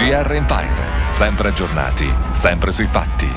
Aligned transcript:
GR 0.00 0.32
Empire, 0.32 1.10
sempre 1.10 1.48
aggiornati, 1.48 2.10
sempre 2.32 2.72
sui 2.72 2.86
fatti. 2.86 3.30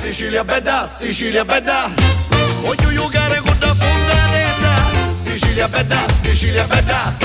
Sicilia 0.00 0.42
bella, 0.42 0.86
Sicilia 0.86 1.44
bella 1.44 2.19
Sicilia 5.60 5.84
bella, 5.84 6.06
Sicilia 6.22 6.64
bella 6.64 7.16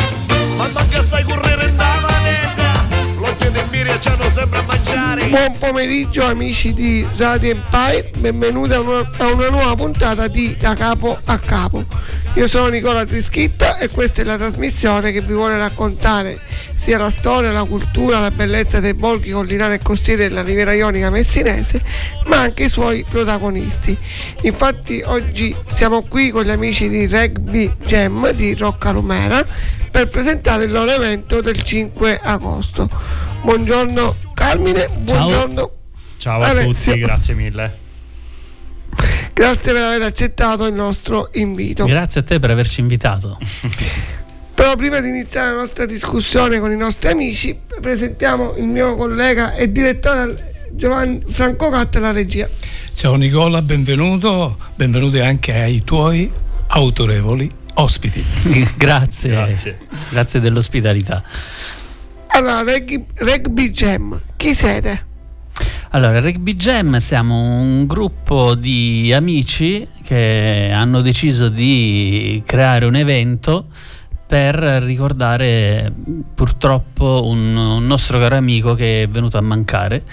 Ma 0.57 0.67
manca 0.73 1.01
sai 1.05 1.23
correre 1.23 1.67
in 1.67 1.75
manetta. 1.77 2.85
L'occhio 3.17 3.49
di 3.49 3.61
Miria 3.69 3.97
ci 3.97 4.09
hanno 4.09 4.29
sempre 4.29 4.59
a 4.59 4.63
mangiare. 4.63 5.27
Buon 5.27 5.57
pomeriggio 5.57 6.25
amici 6.25 6.73
di 6.73 7.07
Radio 7.15 7.51
Empire, 7.51 8.11
benvenuti 8.17 8.73
a 8.73 8.81
una, 8.81 9.09
a 9.19 9.31
una 9.31 9.49
nuova 9.49 9.73
puntata 9.75 10.27
di 10.27 10.53
Da 10.59 10.75
Capo 10.75 11.17
a 11.23 11.39
Capo. 11.39 11.85
Io 12.33 12.49
sono 12.49 12.67
Nicola 12.67 13.05
Trischitta 13.05 13.77
e 13.77 13.87
questa 13.87 14.21
è 14.21 14.25
la 14.25 14.35
trasmissione 14.35 15.13
che 15.13 15.21
vi 15.21 15.31
vuole 15.31 15.57
raccontare 15.57 16.37
sia 16.75 16.97
la 16.97 17.09
storia, 17.09 17.51
la 17.51 17.63
cultura, 17.63 18.19
la 18.19 18.31
bellezza 18.31 18.79
dei 18.79 18.93
borghi 18.93 19.31
collinari 19.31 19.75
e 19.75 19.79
costieri 19.81 20.23
della 20.23 20.43
Riviera 20.43 20.73
Ionica 20.73 21.09
messinese, 21.09 21.81
ma 22.25 22.41
anche 22.41 22.65
i 22.65 22.69
suoi 22.69 23.05
protagonisti. 23.07 23.97
Infatti 24.41 25.01
oggi 25.05 25.55
siamo 25.67 26.01
qui 26.03 26.29
con 26.29 26.43
gli 26.43 26.51
amici 26.51 26.89
di 26.89 27.07
Rugby 27.07 27.71
Jam 27.85 28.29
di 28.31 28.53
Rocca 28.53 28.91
Lumera 28.91 29.43
per 29.89 30.09
presentare 30.09 30.65
il 30.65 30.71
loro 30.71 30.91
evento 30.91 31.41
del 31.41 31.61
5 31.61 32.19
agosto. 32.21 32.89
Buongiorno 33.41 34.15
Carmine, 34.33 34.89
buongiorno. 34.89 35.71
Ciao 36.17 36.41
a 36.41 36.49
Alessio. 36.49 36.91
tutti, 36.91 37.05
grazie 37.05 37.33
mille. 37.33 37.83
Grazie 39.33 39.73
per 39.73 39.81
aver 39.81 40.01
accettato 40.01 40.65
il 40.65 40.73
nostro 40.73 41.29
invito. 41.33 41.85
Grazie 41.85 42.21
a 42.21 42.23
te 42.23 42.39
per 42.39 42.51
averci 42.51 42.79
invitato. 42.79 43.37
Però 44.55 44.77
prima 44.77 45.01
di 45.01 45.09
iniziare 45.09 45.51
la 45.51 45.57
nostra 45.57 45.85
discussione 45.85 46.59
con 46.59 46.71
i 46.71 46.77
nostri 46.77 47.09
amici, 47.11 47.59
presentiamo 47.81 48.55
il 48.55 48.65
mio 48.65 48.95
collega 48.95 49.53
e 49.53 49.69
direttore 49.69 50.53
Giovanni 50.71 51.21
Franco 51.27 51.69
Catta 51.69 51.97
alla 51.97 52.13
regia. 52.13 52.47
Ciao 52.93 53.15
Nicola, 53.15 53.61
benvenuto, 53.61 54.57
benvenuti 54.75 55.19
anche 55.19 55.53
ai 55.53 55.83
tuoi 55.83 56.31
autorevoli 56.67 57.49
ospiti. 57.75 58.23
grazie, 58.77 59.29
Grazie. 59.31 59.77
grazie 60.09 60.39
dell'ospitalità. 60.39 61.21
Allora, 62.27 62.61
Rugby, 62.61 63.05
Rugby 63.15 63.69
Jam, 63.71 64.19
chi 64.37 64.53
siete? 64.53 65.05
Allora, 65.89 66.21
Rugby 66.21 66.55
Jam 66.55 66.97
siamo 66.99 67.59
un 67.59 67.85
gruppo 67.85 68.55
di 68.55 69.11
amici 69.13 69.85
che 70.03 70.71
hanno 70.73 71.01
deciso 71.01 71.49
di 71.49 72.41
creare 72.45 72.85
un 72.85 72.95
evento 72.95 73.67
per 74.27 74.55
ricordare 74.55 75.93
purtroppo 76.33 77.27
un, 77.27 77.55
un 77.55 77.85
nostro 77.85 78.17
caro 78.19 78.35
amico 78.35 78.73
che 78.73 79.03
è 79.03 79.07
venuto 79.07 79.37
a 79.37 79.41
mancare 79.41 80.03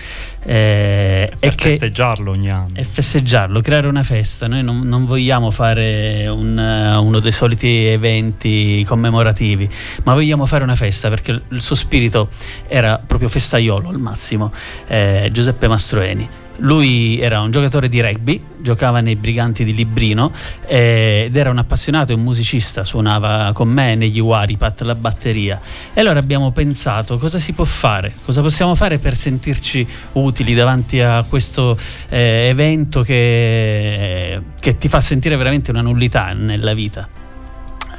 eh, 0.45 1.33
e 1.39 1.53
festeggiarlo 1.53 2.31
ogni 2.31 2.51
anno. 2.51 2.75
e 2.75 2.85
festeggiarlo, 2.85 3.61
creare 3.63 3.89
una 3.89 4.03
festa. 4.03 4.47
Noi 4.47 4.63
non, 4.63 4.81
non 4.81 5.07
vogliamo 5.07 5.51
fare 5.51 6.29
un, 6.29 6.59
uno 6.59 7.19
dei 7.21 7.33
soliti 7.33 7.87
eventi 7.87 8.85
commemorativi, 8.87 9.69
ma 10.05 10.13
vogliamo 10.13 10.45
fare 10.45 10.63
una 10.63 10.77
festa 10.77 11.09
perché 11.09 11.43
il 11.49 11.63
suo 11.63 11.75
spirito 11.75 12.29
era 12.69 12.99
proprio 13.05 13.31
festaiolo 13.31 13.89
al 13.89 13.99
massimo. 13.99 14.53
Eh, 14.87 15.31
Giuseppe 15.33 15.69
Mastroeni. 15.69 16.42
Lui 16.59 17.19
era 17.21 17.41
un 17.41 17.51
giocatore 17.51 17.89
di 17.89 18.01
rugby, 18.01 18.43
giocava 18.59 19.01
nei 19.01 19.17
Briganti 19.17 19.65
di 19.65 19.75
Librino 19.75 20.33
eh, 20.67 21.25
ed 21.27 21.37
era 21.37 21.51
un 21.51 21.59
appassionato 21.59 22.13
e 22.13 22.15
un 22.15 22.23
musicista, 22.23 22.85
suonava 22.85 23.51
con 23.53 23.69
me 23.69 23.95
negli 23.95 24.21
Waripat 24.21 24.83
la 24.83 24.95
batteria. 24.95 25.61
E 25.93 26.01
allora 26.01 26.19
abbiamo 26.19 26.51
pensato 26.53 27.19
cosa 27.19 27.39
si 27.39 27.53
può 27.53 27.65
fare, 27.65 28.15
cosa 28.25 28.43
possiamo 28.43 28.75
fare 28.75 28.99
per 28.99 29.17
sentirci 29.17 29.87
utili 30.13 30.55
davanti 30.55 31.01
a 31.01 31.25
questo 31.29 31.79
eh, 32.09 32.49
evento 32.49 33.03
che, 33.03 34.41
che 34.61 34.77
ti 34.77 34.89
fa 34.89 35.01
sentire 35.01 35.37
veramente 35.37 35.71
una 35.71 35.81
nullità 35.81 36.33
nella 36.33 36.75
vita. 36.75 37.22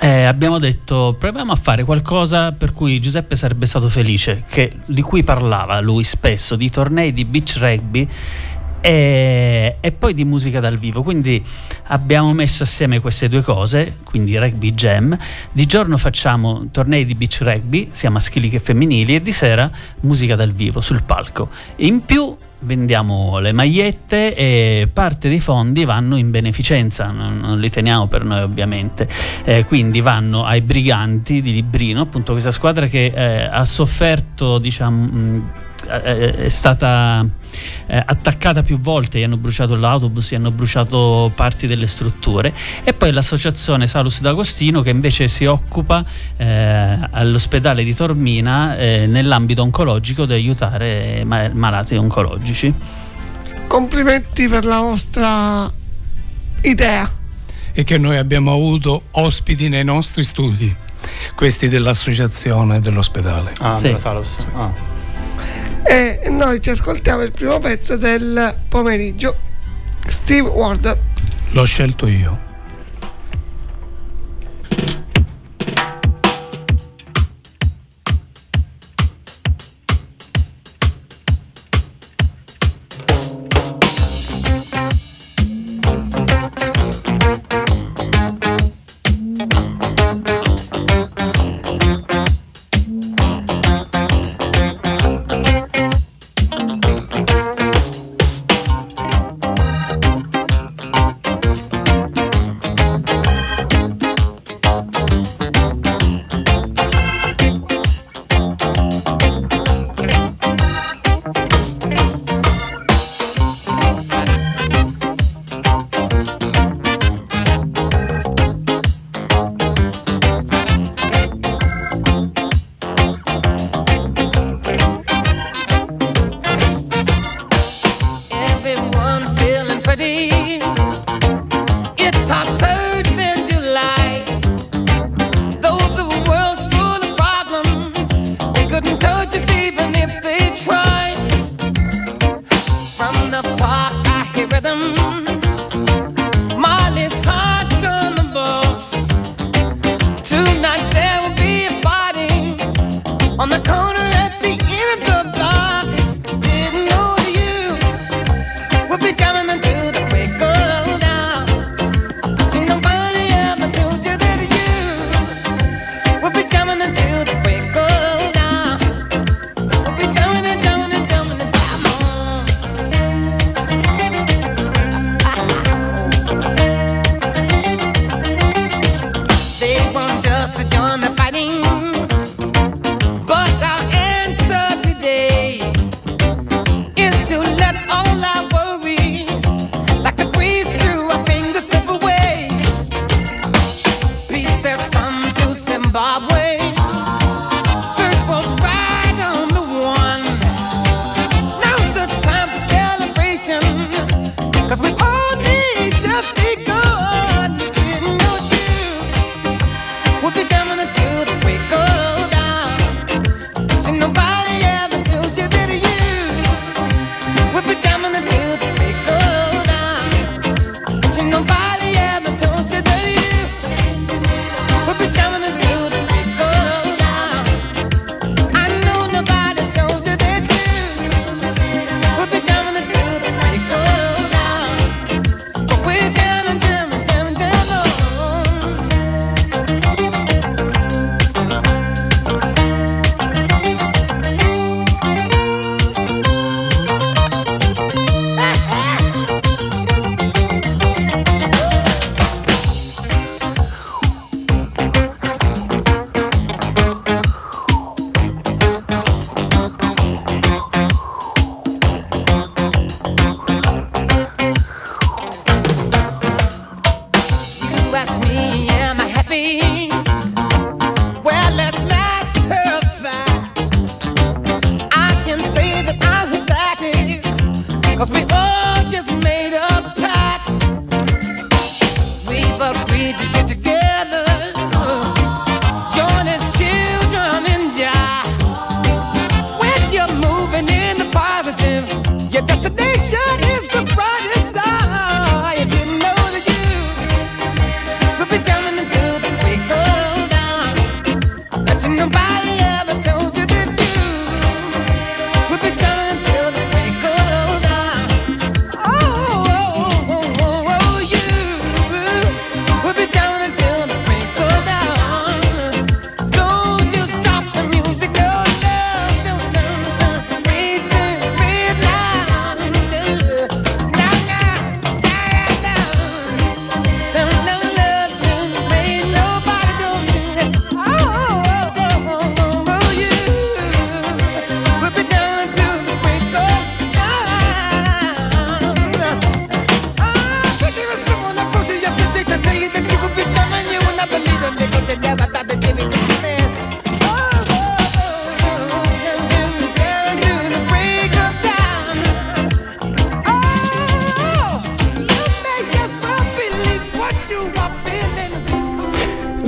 Eh, 0.04 0.24
abbiamo 0.26 0.60
detto 0.60 1.16
proviamo 1.18 1.54
a 1.54 1.56
fare 1.56 1.86
qualcosa 1.86 2.52
per 2.52 2.74
cui 2.74 3.00
Giuseppe 3.00 3.38
sarebbe 3.38 3.66
stato 3.66 3.88
felice, 3.88 4.44
che- 4.50 4.74
di 4.86 5.02
cui 5.02 5.24
parlava 5.24 5.80
lui 5.80 6.04
spesso, 6.04 6.58
di 6.58 6.70
tornei 6.70 7.14
di 7.14 7.24
beach 7.24 7.56
rugby 7.58 8.06
e, 8.82 9.78
e 9.80 9.92
poi 9.94 10.14
di 10.14 10.26
musica 10.26 10.60
dal 10.60 10.78
vivo. 10.78 11.04
Quindi 11.04 11.42
abbiamo 11.84 12.34
messo 12.34 12.64
assieme 12.64 13.00
queste 13.00 13.30
due 13.30 13.44
cose, 13.44 14.00
quindi 14.04 14.38
rugby 14.38 14.74
jam. 14.74 15.18
Di 15.54 15.66
giorno 15.66 15.98
facciamo 15.98 16.68
tornei 16.70 17.06
di 17.06 17.16
beach 17.16 17.38
rugby, 17.40 17.88
sia 17.94 18.10
maschili 18.10 18.50
che 18.50 18.60
femminili, 18.60 19.16
e 19.16 19.22
di 19.22 19.32
sera 19.32 19.72
musica 20.02 20.36
dal 20.36 20.52
vivo 20.52 20.82
sul 20.82 21.02
palco. 21.04 21.48
In 21.78 22.04
più 22.04 22.36
vendiamo 22.64 23.40
le 23.40 23.52
magliette 23.52 24.36
e 24.36 24.90
parte 24.92 25.30
dei 25.30 25.40
fondi 25.40 25.86
vanno 25.86 26.18
in 26.18 26.32
beneficenza, 26.32 27.08
non, 27.08 27.60
li 27.60 27.70
teniamo 27.70 28.08
per 28.08 28.24
noi 28.24 28.42
ovviamente, 28.42 29.08
Eh, 29.44 29.66
quindi 29.66 30.02
vanno 30.02 30.44
ai 30.44 30.62
briganti 30.62 31.42
di 31.42 31.52
Librino, 31.52 32.02
appunto 32.02 32.32
questa 32.32 32.52
squadra 32.52 32.88
che 32.88 33.12
eh, 33.14 33.44
ha 33.44 33.66
sofferto, 33.66 34.58
diciamo, 34.58 35.04
mh, 35.06 35.50
è 35.86 36.50
stata 36.50 37.26
eh, 37.88 38.04
attaccata 38.06 38.64
più 38.64 38.80
volte, 38.80 39.20
gli 39.20 39.24
hanno 39.24 39.38
bruciato 39.38 39.76
l'autobus, 39.76 40.32
gli 40.32 40.36
hanno 40.36 40.52
bruciato 40.52 41.32
parti 41.36 41.68
delle 41.68 41.88
strutture 41.88 42.54
e 42.84 42.94
poi 42.94 43.12
l'associazione 43.12 43.88
Salus 43.88 44.22
D'Agostino 44.22 44.82
che 44.82 44.90
invece 44.90 45.28
si 45.28 45.46
occupa 45.46 46.04
eh, 46.38 46.98
all'ospedale 47.12 47.84
di 47.84 47.94
Tormina 47.94 48.78
eh, 48.78 49.06
nell'ambito 49.08 49.62
oncologico 49.62 50.26
di 50.26 50.34
aiutare 50.34 51.24
ma- 51.26 51.50
malati 51.54 51.96
oncologici. 51.96 52.74
Complimenti 53.68 54.48
per 54.48 54.66
la 54.66 54.80
vostra 54.80 55.72
idea. 56.62 57.10
E 57.76 57.84
che 57.84 57.98
noi 57.98 58.18
abbiamo 58.18 58.52
avuto 58.52 59.04
ospiti 59.12 59.68
nei 59.68 59.84
nostri 59.84 60.24
studi, 60.24 60.74
questi 61.36 61.68
dell'associazione 61.68 62.80
dell'ospedale. 62.80 63.54
Ah, 63.60 63.76
Sì. 63.76 63.84
della 63.84 63.98
Salus. 63.98 64.48
Ah. 64.54 64.93
E 65.84 66.28
noi 66.30 66.62
ci 66.62 66.70
ascoltiamo 66.70 67.24
il 67.24 67.32
primo 67.32 67.60
pezzo 67.60 67.98
del 67.98 68.56
pomeriggio. 68.68 69.36
Steve 70.08 70.48
Ward. 70.50 70.98
L'ho 71.52 71.66
scelto 71.66 72.08
io. 72.08 72.52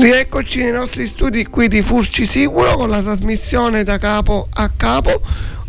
Rieccoci 0.06 0.62
nei 0.62 0.72
nostri 0.72 1.08
studi 1.08 1.48
qui 1.48 1.68
di 1.68 1.82
Furci 1.82 2.27
Sicuro 2.27 2.75
con 2.75 2.91
la 2.91 3.01
trasmissione 3.01 3.84
da 3.84 3.98
capo 3.98 4.48
a 4.53 4.70
capo. 4.70 5.20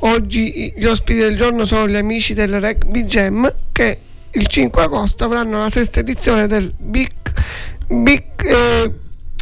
Oggi 0.01 0.75
gli 0.77 0.85
ospiti 0.85 1.21
del 1.21 1.39
giorno 1.39 1.65
sono 1.65 1.89
gli 1.89 1.97
amici 1.97 2.35
del 2.35 2.61
Rugby 2.61 3.05
Jam 3.05 3.51
che 3.73 3.99
il 4.33 4.47
5 4.47 4.83
agosto 4.83 5.25
avranno 5.25 5.59
la 5.59 5.71
sesta 5.71 6.01
edizione 6.01 6.47
del 6.49 6.71
Big, 6.77 7.13
Big 7.89 8.25
eh, 8.45 8.93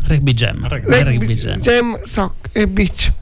Rugby 0.07 0.33
Jam. 0.33 0.69
Rugby, 0.69 1.03
Rugby 1.03 1.35
Jam. 1.35 1.59
Jam 1.59 2.01
Sock 2.05 2.51
e 2.53 2.69
Beach. 2.69 3.13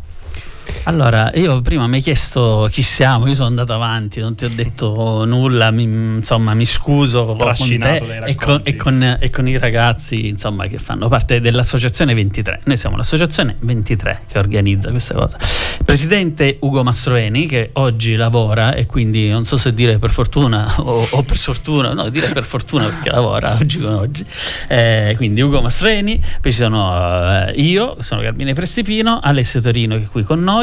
Allora, 0.85 1.31
io 1.35 1.61
prima 1.61 1.87
mi 1.87 1.97
hai 1.97 2.03
chiesto 2.03 2.69
chi 2.71 2.83
siamo, 2.83 3.29
io 3.29 3.35
sono 3.35 3.49
andato 3.49 3.73
avanti, 3.73 4.21
non 4.21 4.35
ti 4.35 4.45
ho 4.45 4.51
detto 4.53 5.25
nulla, 5.25 5.71
mi, 5.71 5.85
insomma 5.85 6.55
mi 6.55 6.65
scuso 6.65 7.25
con 7.25 7.39
te 7.57 8.23
e 8.25 8.35
con, 8.35 8.61
e, 8.65 8.77
con, 8.77 9.17
e 9.21 9.31
con 9.31 9.49
i 9.49 9.59
ragazzi 9.59 10.29
insomma, 10.29 10.67
che 10.67 10.79
fanno 10.79 11.09
parte 11.09 11.41
dell'associazione 11.41 12.15
23. 12.15 12.63
Noi 12.65 12.77
siamo 12.77 12.97
l'associazione 12.97 13.57
23 13.61 14.23
che 14.29 14.39
organizza 14.39 14.91
questa 14.91 15.15
cosa. 15.15 15.39
Presidente 15.85 16.59
Ugo 16.61 16.83
Mastroeni 16.83 17.47
che 17.47 17.71
oggi 17.75 18.17
lavora 18.17 18.75
e 18.75 18.87
quindi 18.87 19.29
non 19.29 19.45
so 19.45 19.57
se 19.57 19.73
dire 19.73 19.99
per 19.99 20.11
fortuna 20.11 20.75
o, 20.79 21.07
o 21.09 21.23
per 21.23 21.37
sfortuna, 21.37 21.93
no 21.93 22.09
dire 22.09 22.31
per 22.33 22.45
fortuna 22.45 22.87
perché 22.87 23.11
lavora 23.11 23.55
oggi 23.55 23.79
come 23.79 23.95
oggi. 23.95 24.25
Eh, 24.69 25.15
quindi 25.17 25.41
Ugo 25.41 25.61
Mastroeni, 25.61 26.21
poi 26.41 26.53
ci 26.53 26.59
sono 26.59 27.47
eh, 27.47 27.53
io, 27.57 27.97
sono 28.01 28.21
Carmine 28.23 28.53
Prestipino, 28.53 29.21
Alessio 29.23 29.61
Torino 29.61 29.97
che 29.97 30.05
è 30.05 30.07
qui 30.07 30.23
con 30.23 30.43
noi, 30.43 30.62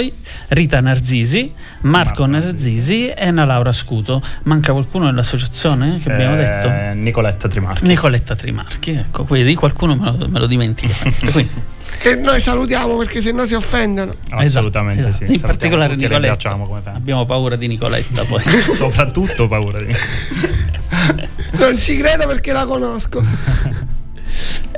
Rita 0.49 0.79
Narzisi, 0.79 1.51
Marco, 1.81 2.25
Marco 2.25 2.25
Narzisi 2.25 3.07
e 3.07 3.25
Anna 3.25 3.45
Laura 3.45 3.71
Scuto. 3.71 4.21
Manca 4.43 4.71
qualcuno 4.71 5.05
nell'associazione 5.05 5.99
che 5.99 6.11
abbiamo 6.11 6.35
Eh, 6.35 6.37
detto? 6.37 6.69
Nicoletta 6.93 7.47
Trimarchi. 7.47 7.85
Nicoletta 7.87 8.35
Trimarchi, 8.35 8.91
ecco, 8.91 9.23
quindi 9.25 9.55
qualcuno 9.55 9.95
me 9.95 10.15
lo, 10.17 10.27
me 10.29 10.39
lo 10.39 10.47
dimentico. 10.47 10.93
Quindi, 11.31 11.51
Che 11.99 12.15
noi 12.15 12.39
salutiamo 12.39 12.95
perché 12.97 13.21
sennò 13.21 13.45
si 13.45 13.55
offendono. 13.55 14.11
Assolutamente 14.29 15.01
esatto, 15.07 15.15
sì. 15.17 15.23
esatto. 15.23 15.33
In 15.33 15.41
particolare 15.41 15.95
Nicoletta. 15.95 16.57
Abbiamo 16.93 17.25
paura 17.25 17.55
di 17.55 17.67
Nicoletta 17.67 18.23
poi. 18.23 18.41
Soprattutto 18.75 19.47
paura 19.47 19.81
di 19.81 19.93
Non 21.59 21.79
ci 21.81 21.97
credo 21.97 22.25
perché 22.27 22.51
la 22.53 22.65
conosco. 22.65 23.21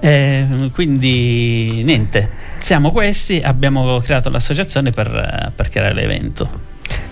Eh, 0.02 0.70
quindi 0.74 1.82
niente, 1.84 2.30
siamo 2.60 2.92
questi, 2.92 3.42
abbiamo 3.44 4.00
creato 4.00 4.30
l'associazione 4.30 4.92
per, 4.92 5.08
eh, 5.08 5.52
per 5.56 5.70
creare 5.70 5.94
l'evento. 5.94 6.70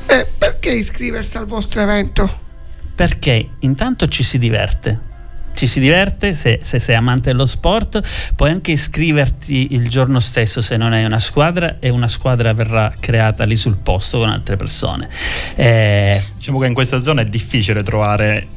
Eh, 0.07 0.27
perché 0.37 0.71
iscriversi 0.71 1.37
al 1.37 1.45
vostro 1.45 1.81
evento? 1.81 2.47
Perché 2.95 3.49
intanto 3.59 4.07
ci 4.07 4.23
si 4.23 4.37
diverte. 4.37 5.07
Ci 5.53 5.67
si 5.67 5.79
diverte 5.79 6.33
se, 6.33 6.59
se 6.61 6.79
sei 6.79 6.95
amante 6.95 7.31
dello 7.31 7.45
sport, 7.45 8.01
puoi 8.35 8.49
anche 8.49 8.71
iscriverti 8.71 9.73
il 9.73 9.89
giorno 9.89 10.19
stesso 10.19 10.61
se 10.61 10.77
non 10.77 10.93
hai 10.93 11.03
una 11.03 11.19
squadra 11.19 11.77
e 11.79 11.89
una 11.89 12.07
squadra 12.07 12.53
verrà 12.53 12.93
creata 12.97 13.43
lì 13.43 13.55
sul 13.55 13.77
posto 13.77 14.19
con 14.19 14.29
altre 14.29 14.55
persone. 14.55 15.09
Eh, 15.55 16.23
Diciamo 16.35 16.59
che 16.59 16.67
in 16.67 16.73
questa 16.73 17.01
zona 17.01 17.21
è 17.21 17.25
difficile 17.25 17.83
trovare 17.83 18.47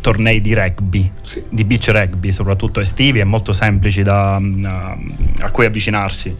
tornei 0.00 0.40
di 0.40 0.54
rugby, 0.54 1.10
Sì. 1.22 1.42
di 1.48 1.64
beach 1.64 1.88
rugby, 1.88 2.32
soprattutto 2.32 2.80
estivi 2.80 3.20
e 3.20 3.24
molto 3.24 3.52
semplici 3.52 4.02
da, 4.02 4.36
a, 4.36 4.96
a 5.40 5.50
cui 5.50 5.64
avvicinarsi. 5.66 6.36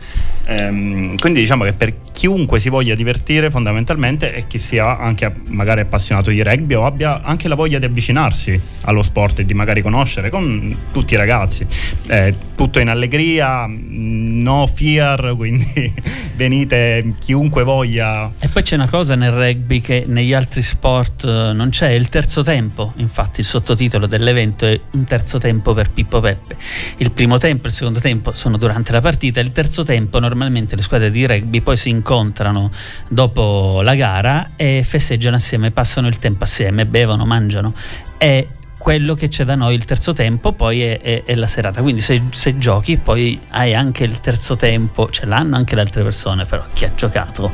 Ehm, 0.47 1.17
quindi 1.17 1.41
diciamo 1.41 1.65
che 1.65 1.73
per 1.73 1.95
chiunque 2.13 2.59
si 2.59 2.69
voglia 2.71 2.95
divertire 2.95 3.51
fondamentalmente 3.51 4.35
e 4.35 4.47
chi 4.47 4.59
sia 4.59 4.99
anche 4.99 5.31
magari 5.49 5.81
appassionato 5.83 6.31
di 6.31 6.43
rugby 6.43 6.75
o 6.75 6.87
abbia 6.87 7.23
anche 7.23 7.49
la 7.49 7.55
voglia 7.55 7.79
di 7.79 7.85
avvicinarsi 7.85 8.59
allo 8.83 9.03
sport 9.03 9.41
e 9.41 9.45
di 9.45 9.55
magari 9.55 9.83
conoscere 9.83 10.31
con 10.31 10.77
tutti 10.91 11.15
i 11.15 11.17
ragazzi. 11.17 11.67
Eh, 12.09 12.35
tutto 12.55 12.81
in 12.81 12.89
allegria, 12.89 13.67
no 13.69 14.67
fear, 14.73 15.35
quindi 15.37 15.93
venite 16.35 17.15
chiunque 17.21 17.63
voglia. 17.65 18.33
E 18.39 18.49
poi 18.49 18.63
c'è 18.63 18.75
una 18.77 18.89
cosa 18.89 19.15
nel 19.15 19.33
rugby 19.33 19.81
che 19.81 20.05
negli 20.07 20.33
altri 20.33 20.63
sport 20.63 21.25
eh, 21.25 21.53
non 21.53 21.69
c'è, 21.71 21.91
il 21.91 22.09
terzo 22.09 22.43
tempo. 22.43 22.93
Infatti 22.97 23.43
sottotitolo 23.49 24.07
dell'evento 24.07 24.67
è 24.67 24.79
un 24.91 25.05
terzo 25.05 25.39
tempo 25.39 25.73
per 25.73 25.91
Pippo 25.91 26.21
Peppe. 26.21 26.57
Il 26.99 27.11
primo 27.13 27.39
tempo 27.39 27.65
e 27.65 27.69
il 27.69 27.73
secondo 27.75 27.99
tempo 27.99 28.33
sono 28.33 28.59
durante 28.59 28.93
la 28.93 29.01
partita, 29.01 29.41
il 29.41 29.53
terzo 29.53 29.83
tempo 29.83 30.21
normalmente 30.21 30.77
le 30.77 30.83
squadre 30.83 31.11
di 31.11 31.27
rugby 31.27 31.63
poi 31.63 31.77
si 31.79 31.89
incontrano 31.89 32.71
dopo 33.09 33.81
la 33.83 33.95
gara 33.95 34.51
e 34.55 34.83
festeggiano 34.85 35.37
assieme, 35.37 35.71
passano 35.71 36.09
il 36.09 36.19
tempo 36.19 36.45
assieme, 36.45 36.85
bevono, 36.85 37.25
mangiano. 37.25 37.73
E 38.19 38.49
quello 38.77 39.15
che 39.15 39.29
c'è 39.29 39.45
da 39.45 39.55
noi 39.55 39.75
il 39.75 39.85
terzo 39.85 40.13
tempo 40.13 40.53
poi 40.53 40.83
è, 40.83 41.01
è- 41.01 41.25
è 41.25 41.35
la 41.35 41.49
serata 41.49 41.83
quindi 41.83 42.01
se, 42.01 42.23
se 42.31 42.59
giochi 42.59 42.97
poi 42.97 43.41
hai 43.51 43.75
anche 43.75 44.05
il 44.05 44.21
terzo 44.21 44.55
tempo 44.55 45.11
ce 45.11 45.27
l'hanno 45.27 45.57
anche 45.57 45.75
le 45.75 45.81
altre 45.81 46.05
persone 46.05 46.45
però 46.45 46.65
chi 46.73 46.85
ha 46.85 46.93
giocato 46.95 47.53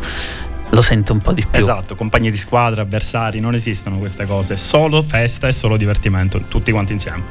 lo 0.70 0.80
sente 0.82 1.12
un 1.12 1.20
po' 1.20 1.32
di 1.32 1.44
più 1.48 1.60
Esatto, 1.60 1.94
compagni 1.94 2.30
di 2.30 2.36
squadra, 2.36 2.82
avversari, 2.82 3.40
non 3.40 3.54
esistono 3.54 3.98
queste 3.98 4.26
cose, 4.26 4.56
solo 4.56 5.02
festa 5.02 5.48
e 5.48 5.52
solo 5.52 5.76
divertimento, 5.76 6.40
tutti 6.48 6.72
quanti 6.72 6.92
insieme. 6.92 7.22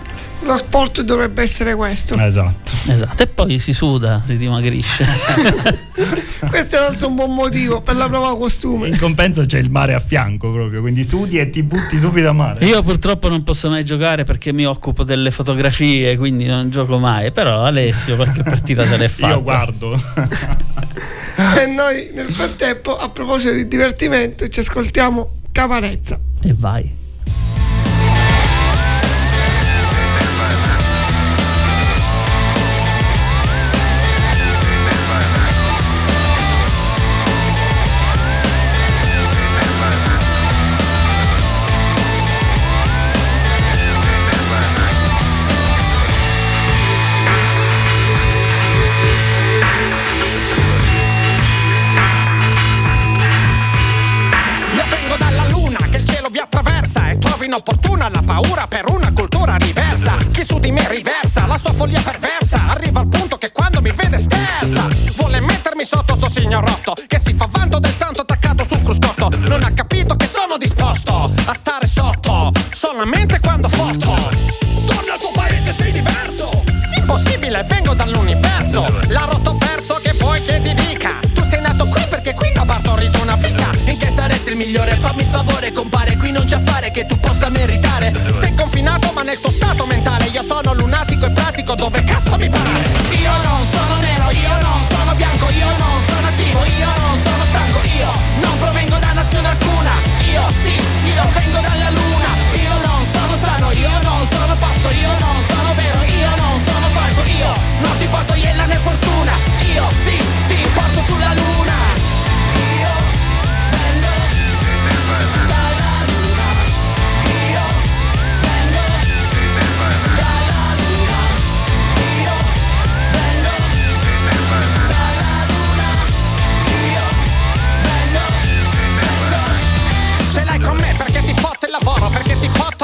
Lo 0.45 0.57
sport 0.57 1.01
dovrebbe 1.01 1.41
essere 1.41 1.73
questo. 1.73 2.17
Esatto. 2.19 2.71
esatto 2.87 3.23
e 3.23 3.27
poi 3.27 3.59
si 3.59 3.71
suda 3.71 4.21
si 4.25 4.35
dimagrisce 4.35 5.05
Questo 6.49 6.75
è 6.75 6.79
un 6.79 6.85
altro 6.85 7.07
un 7.07 7.15
buon 7.15 7.33
motivo 7.33 7.81
per 7.81 7.95
la 7.95 8.07
prova 8.09 8.35
costume. 8.37 8.89
In 8.89 8.97
compenso 8.97 9.45
c'è 9.45 9.59
il 9.59 9.69
mare 9.69 9.93
a 9.93 9.99
fianco 9.99 10.51
proprio, 10.51 10.81
quindi 10.81 11.05
sudi 11.05 11.39
e 11.39 11.49
ti 11.49 11.63
butti 11.63 11.97
subito 11.97 12.27
a 12.27 12.33
mare. 12.33 12.65
io 12.65 12.81
purtroppo 12.83 13.29
non 13.29 13.43
posso 13.43 13.69
mai 13.69 13.85
giocare 13.85 14.25
perché 14.25 14.51
mi 14.51 14.65
occupo 14.65 15.03
delle 15.05 15.31
fotografie 15.31 16.17
quindi 16.17 16.45
non 16.45 16.69
gioco 16.69 16.97
mai 16.97 17.31
però 17.31 17.63
Alessio 17.63 18.15
qualche 18.17 18.43
partita 18.43 18.85
se 18.85 18.97
l'è 18.97 19.07
fatta 19.09 19.33
Io 19.33 19.41
guardo. 19.41 20.01
E 21.35 21.65
noi 21.65 22.11
nel 22.13 22.29
frattempo, 22.29 22.95
a 22.95 23.09
proposito 23.23 23.53
di 23.53 23.67
divertimento, 23.67 24.47
ci 24.49 24.59
ascoltiamo 24.59 25.39
Caparezza. 25.51 26.19
e 26.41 26.53
vai 26.53 27.02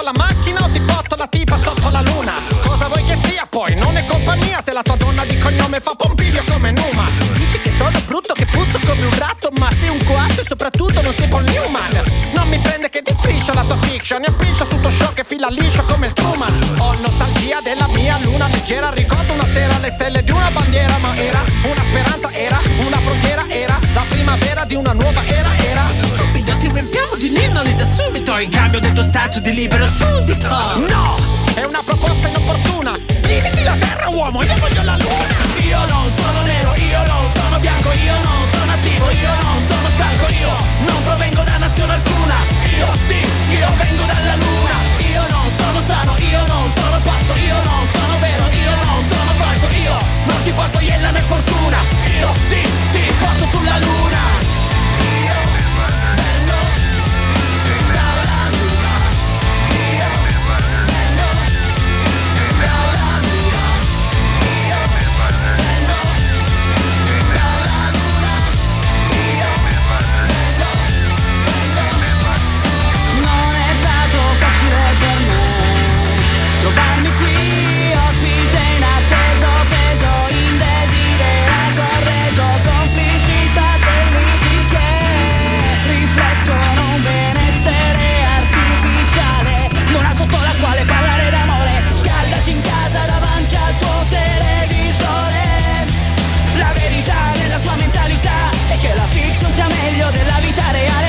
ti 0.09 0.15
fotto 0.15 0.17
la 0.17 0.25
macchina 0.25 0.63
o 0.63 0.69
ti 0.71 0.79
fotto 0.79 1.15
la 1.15 1.27
tipa 1.27 1.57
sotto 1.57 1.89
la 1.89 2.01
luna. 2.01 2.58
Sia 3.23 3.47
poi? 3.49 3.75
Non 3.75 3.97
è 3.97 4.05
colpa 4.05 4.35
mia 4.35 4.61
se 4.61 4.71
la 4.71 4.81
tua 4.81 4.95
donna 4.95 5.25
di 5.25 5.37
cognome 5.37 5.79
fa 5.79 5.93
pompiglio 5.95 6.43
come 6.47 6.71
Numa. 6.71 7.05
Dici 7.33 7.59
che 7.59 7.71
sono 7.71 7.99
brutto, 8.05 8.33
che 8.33 8.45
puzzo 8.45 8.79
come 8.85 9.05
un 9.05 9.17
ratto, 9.17 9.49
ma 9.57 9.69
sei 9.71 9.89
un 9.89 10.03
coatto 10.05 10.41
e 10.41 10.45
soprattutto 10.45 11.01
non 11.01 11.13
sei 11.13 11.27
Paul 11.27 11.43
Newman. 11.43 12.03
Non 12.33 12.47
mi 12.47 12.59
prende 12.59 12.89
che 12.89 13.01
ti 13.01 13.11
striscio 13.11 13.53
la 13.53 13.63
tua 13.63 13.77
fiction, 13.77 14.21
ne 14.21 14.27
appiccio 14.27 14.65
su 14.65 14.79
tuo 14.79 14.89
show 14.89 15.13
che 15.13 15.23
fila 15.23 15.47
liscio 15.49 15.83
come 15.85 16.07
il 16.07 16.13
Truman. 16.13 16.75
Ho 16.79 16.93
nostalgia 17.01 17.59
della 17.61 17.87
mia 17.87 18.17
luna 18.21 18.47
leggera, 18.47 18.89
ricordo 18.91 19.33
una 19.33 19.45
sera 19.45 19.77
le 19.79 19.89
stelle 19.89 20.23
di 20.23 20.31
una 20.31 20.49
bandiera, 20.51 20.97
ma 20.97 21.15
era 21.15 21.43
una 21.63 21.83
speranza, 21.83 22.31
era 22.31 22.61
una 22.79 22.97
frontiera, 22.97 23.47
era 23.49 23.79
la 23.93 24.05
primavera 24.09 24.65
di 24.65 24.75
una 24.75 24.93
nuova 24.93 25.25
era, 25.25 25.55
era 25.57 25.87
stupido, 25.95 26.57
ti 26.57 26.69
riempiamo 26.71 27.15
di 27.15 27.29
ninnoli 27.29 27.75
da 27.75 27.83
subito 27.85 28.37
in 28.37 28.49
cambio 28.49 28.79
del 28.79 28.93
tuo 28.93 29.03
stato 29.03 29.39
di 29.39 29.53
libero 29.53 29.85
suddito. 29.85 30.47
No, 30.47 31.17
è 31.59 31.65
una 31.65 31.83
proposta 31.83 32.27
inopportuna. 32.27 32.93
Diviti 33.27 33.63
la 33.63 33.75
terra, 33.75 34.07
uomo, 34.09 34.41
io 34.43 34.55
voglio 34.59 34.81
la 34.81 34.95
luna. 34.95 35.27
Io 35.59 35.79
non 35.87 36.07
sono 36.15 36.41
nero, 36.43 36.73
io 36.75 37.03
non 37.03 37.23
sono 37.35 37.59
bianco, 37.59 37.91
io 37.91 38.13
non 38.23 38.39
sono 38.53 38.71
attivo, 38.71 39.09
io 39.09 39.33
non 39.43 39.57
sono 39.67 39.87
stanco, 39.95 40.25
io 40.39 40.53
non 40.87 41.03
provengo 41.03 41.43
da 41.43 41.57
nazione 41.57 41.93
alcuna. 41.93 42.35
Io 42.77 42.87
sì, 43.07 43.19
io 43.59 43.67
vengo 43.75 44.03
dalla 44.07 44.35
luna. 44.35 44.75
Io 45.11 45.23
non 45.27 45.47
sono 45.59 45.79
sano, 45.85 46.15
io 46.17 46.45
non 46.47 46.71
sono 46.75 46.97
pazzo, 47.03 47.33
io 47.35 47.57
non 47.63 47.81
sono 47.91 48.19
vero, 48.19 48.43
io 48.47 48.73
non 48.85 48.99
sono 49.11 49.31
falso, 49.35 49.67
io 49.83 49.97
non 50.31 50.43
ti 50.43 50.51
porto 50.51 50.79
iella 50.79 51.11
né 51.11 51.19
fortuna. 51.19 51.77
Io 52.19 52.29
sì, 52.47 52.61
ti 52.91 53.03
porto 53.19 53.45
sulla 53.51 53.77
luna. 53.79 54.18
Meglio 100.09 100.11
della 100.11 100.39
vita 100.39 100.71
reale. 100.71 101.07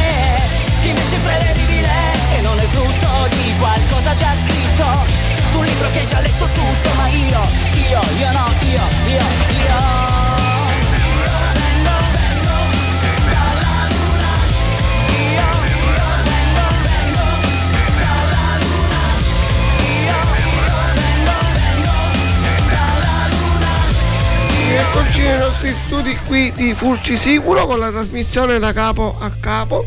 Che 0.80 0.88
invece 0.88 1.16
è 1.16 1.20
prevedibile 1.20 1.88
e 2.36 2.40
non 2.40 2.58
è 2.58 2.66
frutto 2.66 3.28
di 3.30 3.54
qualcosa 3.58 4.14
già 4.14 4.34
scritto. 4.42 5.06
Su 5.50 5.62
libro 5.62 5.90
che 5.90 5.98
hai 6.00 6.06
già 6.06 6.20
letto 6.20 6.46
tutto, 6.46 6.89
Eccoci 25.20 25.28
nei 25.28 25.38
nostri 25.38 25.74
studi 25.84 26.16
qui 26.26 26.50
di 26.52 26.72
Furci 26.72 27.14
Sicuro 27.16 27.66
con 27.66 27.78
la 27.78 27.90
trasmissione 27.90 28.58
da 28.58 28.72
capo 28.72 29.16
a 29.20 29.30
capo. 29.38 29.84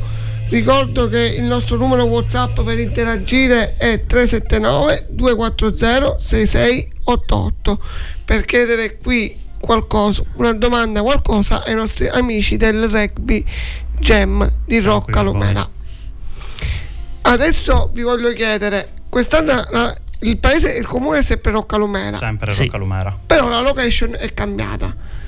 Ricordo 0.49 1.07
che 1.09 1.21
il 1.21 1.43
nostro 1.43 1.75
numero 1.77 2.03
WhatsApp 2.03 2.61
per 2.61 2.77
interagire 2.77 3.75
è 3.77 4.05
379 4.05 5.07
240 5.09 6.19
6688 6.19 7.79
per 8.25 8.45
chiedere 8.45 8.97
qui 8.97 9.35
qualcosa, 9.59 10.21
una 10.35 10.53
domanda, 10.53 11.01
qualcosa 11.01 11.63
ai 11.63 11.73
nostri 11.73 12.07
amici 12.09 12.55
del 12.57 12.87
rugby 12.87 13.43
Gem 13.97 14.51
di 14.67 14.79
Rocca. 14.81 15.21
Lumena. 15.21 15.67
Adesso 17.21 17.89
vi 17.93 18.01
voglio 18.03 18.31
chiedere, 18.33 18.91
quest'anno 19.09 19.65
la- 19.71 19.97
il 20.19 20.37
paese, 20.37 20.73
il 20.73 20.85
comune 20.85 21.19
è 21.19 21.23
sempre 21.23 21.51
Rocca 21.51 21.77
Lumena, 21.77 22.17
Sempre 22.17 22.51
Sì. 22.51 22.65
Rocca 22.65 22.77
Lumera. 22.77 23.17
però 23.25 23.47
la 23.49 23.61
location 23.61 24.15
è 24.19 24.31
cambiata. 24.33 25.21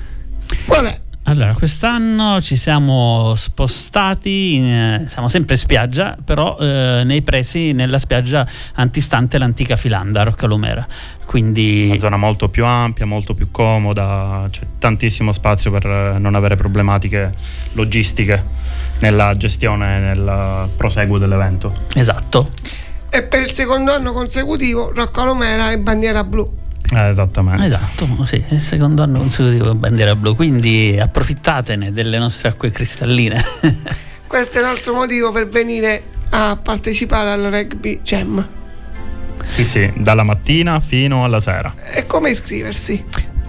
Qual 0.66 0.84
è? 0.84 1.00
Allora, 1.28 1.54
quest'anno 1.54 2.40
ci 2.40 2.54
siamo 2.54 3.34
spostati, 3.34 4.54
in- 4.54 4.64
eh, 4.64 5.04
siamo 5.08 5.28
sempre 5.28 5.54
in 5.54 5.60
spiaggia, 5.60 6.16
però 6.24 6.56
eh, 6.56 7.02
nei 7.04 7.22
pressi 7.22 7.72
nella 7.72 7.98
spiaggia 7.98 8.46
antistante 8.74 9.36
l'antica 9.36 9.74
Filanda, 9.74 10.22
Roccalumera. 10.22 10.86
Quindi 11.24 11.86
Una 11.88 11.98
zona 11.98 12.16
molto 12.16 12.48
più 12.48 12.64
ampia, 12.64 13.06
molto 13.06 13.34
più 13.34 13.50
comoda, 13.50 14.46
c'è 14.48 14.62
tantissimo 14.78 15.32
spazio 15.32 15.72
per 15.72 15.84
eh, 15.84 16.18
non 16.18 16.36
avere 16.36 16.54
problematiche 16.54 17.34
logistiche 17.72 18.44
nella 19.00 19.34
gestione 19.36 19.96
e 19.96 19.98
nel 19.98 20.68
proseguo 20.76 21.18
dell'evento. 21.18 21.72
esatto. 21.96 22.50
E 23.10 23.24
per 23.24 23.40
il 23.42 23.52
secondo 23.52 23.92
anno 23.92 24.12
consecutivo 24.12 24.92
Rocca 24.94 25.24
Lumera 25.24 25.72
è 25.72 25.78
bandiera 25.78 26.22
blu. 26.22 26.48
Eh, 26.92 27.08
esattamente. 27.08 27.64
Esatto, 27.64 28.24
sì, 28.24 28.44
è 28.46 28.54
il 28.54 28.60
secondo 28.60 29.02
anno 29.02 29.18
consecutivo 29.18 29.64
con 29.64 29.80
bandiera 29.80 30.14
blu, 30.14 30.34
quindi 30.34 30.98
approfittatene 31.00 31.92
delle 31.92 32.18
nostre 32.18 32.48
acque 32.48 32.70
cristalline. 32.70 33.42
Questo 34.26 34.58
è 34.58 34.60
un 34.62 34.68
altro 34.68 34.94
motivo 34.94 35.32
per 35.32 35.48
venire 35.48 36.02
a 36.30 36.58
partecipare 36.60 37.30
al 37.30 37.50
rugby 37.50 38.00
jam. 38.02 38.46
Sì, 39.48 39.64
sì, 39.64 39.92
dalla 39.96 40.24
mattina 40.24 40.80
fino 40.80 41.24
alla 41.24 41.40
sera. 41.40 41.74
E 41.92 42.06
come 42.06 42.30
iscriversi? 42.30 43.04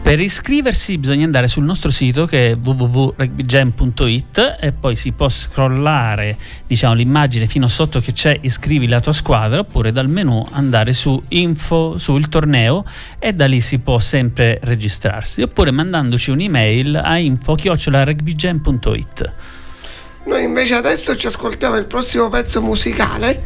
Per 0.07 0.21
iscriversi 0.21 0.97
bisogna 0.97 1.25
andare 1.25 1.49
sul 1.49 1.65
nostro 1.65 1.91
sito 1.91 2.25
che 2.25 2.51
è 2.51 2.55
www.rugbygem.it 2.55 4.57
e 4.57 4.71
poi 4.71 4.95
si 4.95 5.11
può 5.11 5.27
scrollare 5.27 6.37
diciamo, 6.65 6.93
l'immagine 6.93 7.45
fino 7.45 7.67
sotto 7.67 7.99
che 7.99 8.13
c'è 8.13 8.39
iscrivi 8.39 8.87
la 8.87 9.01
tua 9.01 9.11
squadra 9.11 9.59
oppure 9.59 9.91
dal 9.91 10.07
menu 10.07 10.47
andare 10.51 10.93
su 10.93 11.21
info 11.27 11.97
sul 11.97 12.29
torneo 12.29 12.85
e 13.19 13.33
da 13.33 13.47
lì 13.47 13.59
si 13.59 13.79
può 13.79 13.99
sempre 13.99 14.61
registrarsi. 14.63 15.41
Oppure 15.41 15.71
mandandoci 15.71 16.31
un'email 16.31 17.01
a 17.03 17.17
info-rugbygem.it 17.17 19.33
Noi 20.23 20.41
invece 20.41 20.75
adesso 20.75 21.17
ci 21.17 21.27
ascoltiamo 21.27 21.75
il 21.75 21.85
prossimo 21.85 22.29
pezzo 22.29 22.61
musicale 22.61 23.43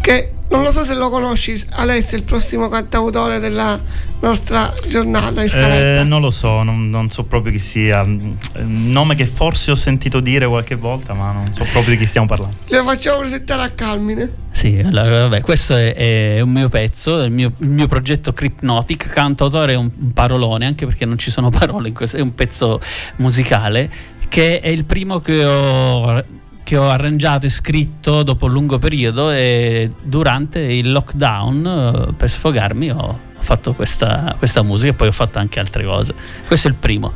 che 0.00 0.32
non 0.50 0.62
lo 0.62 0.72
so 0.72 0.82
se 0.82 0.94
lo 0.94 1.10
conosci, 1.10 1.62
Alessio, 1.72 2.16
il 2.16 2.22
prossimo 2.22 2.68
cantautore 2.68 3.38
della 3.38 3.78
nostra 4.20 4.72
giornata 4.88 5.42
in 5.42 5.48
scaletta. 5.48 6.00
Eh, 6.00 6.04
non 6.04 6.22
lo 6.22 6.30
so, 6.30 6.62
non, 6.62 6.88
non 6.88 7.10
so 7.10 7.24
proprio 7.24 7.52
chi 7.52 7.58
sia. 7.58 8.02
Un 8.02 8.36
nome 8.54 9.14
che 9.14 9.26
forse 9.26 9.70
ho 9.70 9.74
sentito 9.74 10.20
dire 10.20 10.46
qualche 10.46 10.74
volta, 10.74 11.12
ma 11.12 11.32
non 11.32 11.52
so 11.52 11.64
proprio 11.70 11.94
di 11.94 11.98
chi 11.98 12.06
stiamo 12.06 12.26
parlando. 12.26 12.56
Lo 12.68 12.82
facciamo 12.82 13.18
presentare 13.18 13.62
a 13.62 13.70
Calmine. 13.70 14.46
Sì, 14.50 14.80
allora, 14.82 15.28
vabbè, 15.28 15.42
questo 15.42 15.76
è, 15.76 15.94
è 15.94 16.40
un 16.40 16.50
mio 16.50 16.70
pezzo, 16.70 17.22
il 17.22 17.30
mio, 17.30 17.52
il 17.58 17.68
mio 17.68 17.86
progetto 17.86 18.32
Crypnotic, 18.32 19.08
cantautore 19.10 19.74
è 19.74 19.76
un, 19.76 19.90
un 19.98 20.12
parolone, 20.12 20.64
anche 20.64 20.86
perché 20.86 21.04
non 21.04 21.18
ci 21.18 21.30
sono 21.30 21.50
parole 21.50 21.88
in 21.88 21.94
questo, 21.94 22.16
è 22.16 22.20
un 22.20 22.34
pezzo 22.34 22.80
musicale 23.16 24.16
che 24.28 24.60
è 24.60 24.68
il 24.68 24.84
primo 24.84 25.20
che 25.20 25.44
ho 25.44 26.22
che 26.68 26.76
ho 26.76 26.90
arrangiato 26.90 27.46
e 27.46 27.48
scritto 27.48 28.22
dopo 28.22 28.44
un 28.44 28.52
lungo 28.52 28.78
periodo 28.78 29.30
e 29.30 29.90
durante 30.02 30.60
il 30.60 30.92
lockdown 30.92 32.10
eh, 32.10 32.12
per 32.12 32.28
sfogarmi 32.28 32.90
ho 32.90 33.18
fatto 33.38 33.72
questa, 33.72 34.34
questa 34.36 34.60
musica 34.60 34.90
e 34.90 34.94
poi 34.94 35.08
ho 35.08 35.12
fatto 35.12 35.38
anche 35.38 35.60
altre 35.60 35.82
cose. 35.84 36.14
Questo 36.46 36.68
è 36.68 36.70
il 36.70 36.76
primo. 36.76 37.10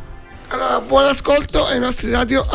Allora, 0.48 0.80
buon 0.80 1.04
ascolto 1.04 1.66
ai 1.66 1.78
nostri 1.80 2.10
radio 2.10 2.46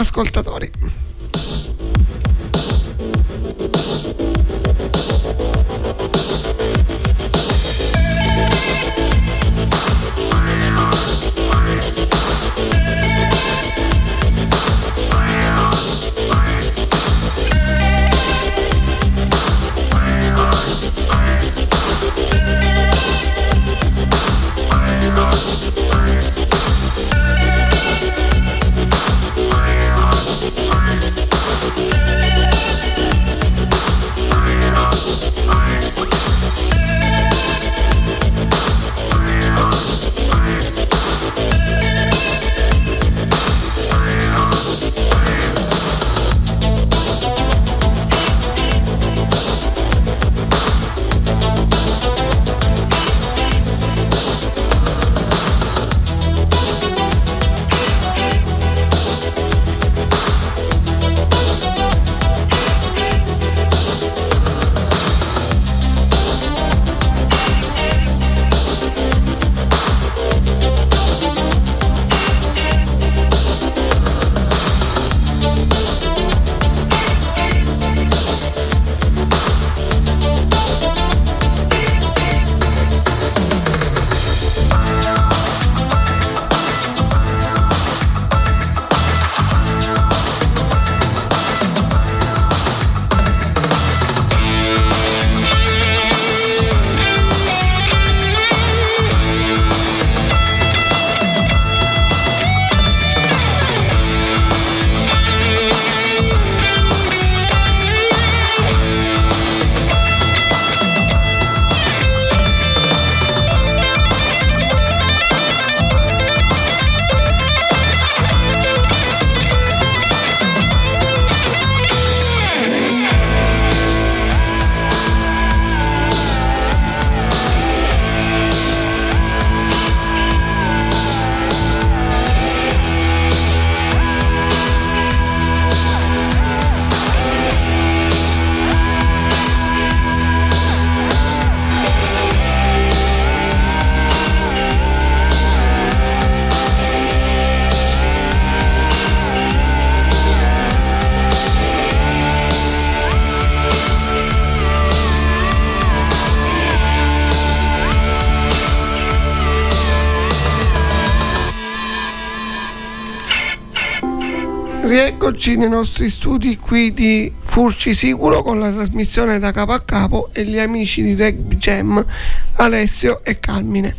Rieccoci 165.27 165.57
nei 165.57 165.67
nostri 165.67 166.09
studi 166.09 166.55
qui 166.55 166.93
di 166.93 167.29
Furci 167.41 167.93
Sicuro 167.93 168.41
con 168.43 168.61
la 168.61 168.71
trasmissione 168.71 169.39
da 169.39 169.51
capo 169.51 169.73
a 169.73 169.81
capo 169.81 170.29
e 170.31 170.45
gli 170.45 170.57
amici 170.57 171.01
di 171.01 171.21
Rugby 171.21 171.57
Jam 171.57 172.05
Alessio 172.53 173.21
e 173.25 173.37
Calmine. 173.37 173.93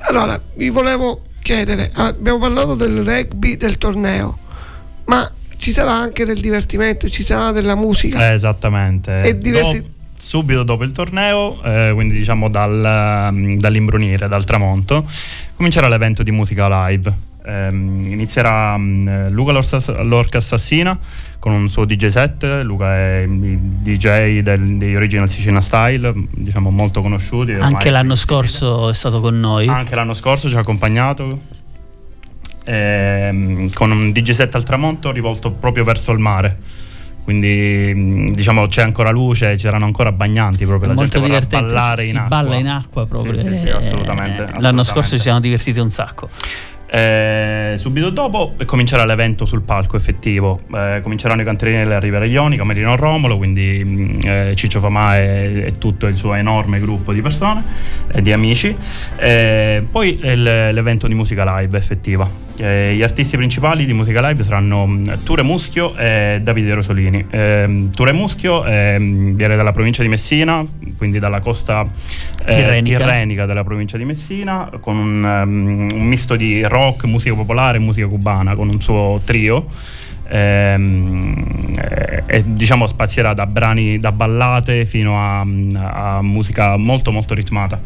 Allora, 0.00 0.38
vi 0.56 0.68
volevo 0.68 1.22
chiedere, 1.40 1.90
abbiamo 1.94 2.36
parlato 2.36 2.74
del 2.74 3.02
rugby 3.02 3.56
del 3.56 3.78
torneo, 3.78 4.38
ma 5.06 5.32
ci 5.56 5.70
sarà 5.70 5.94
anche 5.94 6.26
del 6.26 6.38
divertimento, 6.38 7.08
ci 7.08 7.22
sarà 7.22 7.50
della 7.50 7.74
musica. 7.74 8.28
Eh, 8.28 8.34
esattamente. 8.34 9.22
E 9.22 9.38
diversi... 9.38 9.80
Do- 9.80 9.88
subito 10.18 10.64
dopo 10.64 10.84
il 10.84 10.92
torneo, 10.92 11.62
eh, 11.62 11.92
quindi 11.94 12.18
diciamo 12.18 12.50
dal, 12.50 13.32
dall'imbrunire, 13.56 14.28
dal 14.28 14.44
tramonto, 14.44 15.08
comincerà 15.56 15.88
l'evento 15.88 16.22
di 16.22 16.30
musica 16.30 16.88
live 16.88 17.28
ehm, 17.48 18.04
inizierà 18.06 18.74
um, 18.74 19.30
Luca 19.30 19.52
Lorca 20.02 20.38
Assassina 20.38 20.98
con 21.38 21.52
un 21.52 21.70
suo 21.70 21.84
DJ 21.84 22.06
set. 22.06 22.44
Luca 22.62 22.94
è 22.94 23.18
il 23.20 23.58
DJ 23.58 24.40
del, 24.40 24.76
di 24.76 24.94
Original 24.94 25.28
Sicilian 25.28 25.62
Style, 25.62 26.12
diciamo 26.30 26.70
molto 26.70 27.00
conosciuti. 27.00 27.52
Anche 27.52 27.90
l'anno 27.90 28.14
scorso 28.14 28.90
è 28.90 28.94
stato 28.94 29.20
con 29.20 29.38
noi. 29.40 29.66
Anche 29.66 29.94
l'anno 29.94 30.14
scorso 30.14 30.48
ci 30.48 30.56
ha 30.56 30.60
accompagnato. 30.60 31.56
Ehm, 32.64 33.72
con 33.72 33.90
un 33.90 34.12
DJ 34.12 34.30
set 34.32 34.54
al 34.54 34.62
tramonto 34.64 35.10
rivolto 35.10 35.50
proprio 35.52 35.84
verso 35.84 36.12
il 36.12 36.18
mare 36.18 36.58
quindi 37.28 38.32
diciamo 38.32 38.68
c'è 38.68 38.80
ancora 38.80 39.10
luce, 39.10 39.54
c'erano 39.56 39.84
ancora 39.84 40.12
bagnanti 40.12 40.64
proprio, 40.64 40.88
la 40.88 40.94
Molto 40.94 41.18
gente 41.18 41.26
divertente, 41.26 41.66
ballare 41.66 42.02
si 42.04 42.08
in 42.08 42.16
acqua. 42.16 42.36
balla 42.38 42.56
in 42.56 42.68
acqua 42.68 43.06
proprio. 43.06 43.36
Sì, 43.36 43.48
sì, 43.48 43.54
sì, 43.54 43.68
assolutamente, 43.68 44.38
L'anno 44.38 44.52
assolutamente. 44.52 44.84
scorso 44.84 45.16
ci 45.16 45.20
siamo 45.20 45.38
divertiti 45.38 45.78
un 45.78 45.90
sacco. 45.90 46.30
Eh, 46.90 47.74
subito 47.76 48.08
dopo 48.08 48.54
comincerà 48.64 49.04
l'evento 49.04 49.44
sul 49.44 49.62
palco 49.62 49.96
effettivo. 49.96 50.60
Eh, 50.74 51.00
cominceranno 51.02 51.42
i 51.42 51.44
canterini 51.44 51.78
della 51.78 51.98
Rivera 51.98 52.24
Ionica, 52.24 52.64
Merino 52.64 52.96
Romolo, 52.96 53.36
quindi 53.36 53.84
mh, 53.84 54.18
eh, 54.26 54.52
Ciccio 54.54 54.80
Famà 54.80 55.18
e, 55.18 55.64
e, 55.66 55.72
tutto 55.78 56.06
il 56.06 56.14
suo 56.14 56.32
enorme 56.34 56.80
gruppo 56.80 57.12
di 57.12 57.20
persone 57.20 57.62
e 58.10 58.22
di 58.22 58.32
amici. 58.32 58.74
Eh, 59.16 59.86
poi 59.90 60.18
l'evento 60.22 61.06
di 61.06 61.14
musica 61.14 61.58
live 61.58 61.76
effettiva. 61.76 62.46
Eh, 62.60 62.94
gli 62.96 63.02
artisti 63.02 63.36
principali 63.36 63.86
di 63.86 63.92
musica 63.92 64.26
live 64.26 64.42
saranno 64.42 65.00
Ture 65.22 65.42
Muschio 65.42 65.94
e 65.96 66.40
Davide 66.42 66.74
Rosolini. 66.74 67.24
Eh, 67.30 67.88
Ture 67.94 68.12
Muschio 68.12 68.62
viene 68.62 69.56
dalla 69.56 69.72
provincia 69.72 70.02
di 70.02 70.08
Messina, 70.08 70.66
quindi 70.96 71.18
dalla 71.18 71.38
costa 71.40 71.86
tirrenica. 72.44 72.98
tirrenica. 72.98 73.46
della 73.46 73.62
provincia 73.62 73.96
di 73.96 74.04
Messina, 74.04 74.70
con 74.80 74.96
un, 74.96 75.22
um, 75.22 75.88
un 75.92 76.06
misto 76.06 76.34
di 76.34 76.62
rock 76.62 76.77
rock, 76.78 77.04
musica 77.04 77.34
popolare 77.34 77.78
e 77.78 77.80
musica 77.80 78.06
cubana 78.06 78.54
con 78.54 78.68
un 78.68 78.80
suo 78.80 79.20
trio. 79.24 79.66
Ehm, 80.30 81.74
e, 81.78 82.22
e, 82.26 82.44
diciamo 82.46 82.86
spazierà 82.86 83.32
da 83.32 83.46
brani 83.46 83.98
da 83.98 84.12
ballate 84.12 84.84
fino 84.84 85.18
a, 85.18 85.40
a 85.40 86.22
musica 86.22 86.76
molto 86.76 87.10
molto 87.10 87.34
ritmata. 87.34 87.80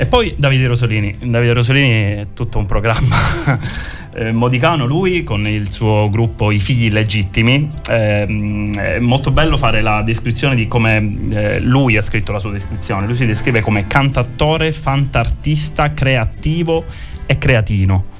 E 0.00 0.06
poi 0.06 0.34
Davide 0.36 0.68
Rosolini. 0.68 1.16
Davide 1.18 1.54
Rosolini 1.54 1.90
è 1.90 2.26
tutto 2.32 2.58
un 2.58 2.66
programma 2.66 3.16
eh, 4.14 4.30
modicano, 4.30 4.86
lui 4.86 5.24
con 5.24 5.44
il 5.48 5.72
suo 5.72 6.08
gruppo 6.08 6.52
I 6.52 6.60
figli 6.60 6.88
legittimi. 6.88 7.68
Eh, 7.90 8.70
è 8.76 8.98
molto 9.00 9.32
bello 9.32 9.56
fare 9.56 9.80
la 9.80 10.02
descrizione 10.02 10.54
di 10.54 10.68
come 10.68 11.18
eh, 11.30 11.60
lui 11.60 11.96
ha 11.96 12.02
scritto 12.02 12.30
la 12.30 12.38
sua 12.38 12.52
descrizione. 12.52 13.06
Lui 13.06 13.16
si 13.16 13.26
descrive 13.26 13.60
come 13.60 13.88
cantattore, 13.88 14.70
fantartista, 14.70 15.92
creativo 15.92 16.84
e 17.26 17.36
creatino. 17.36 18.16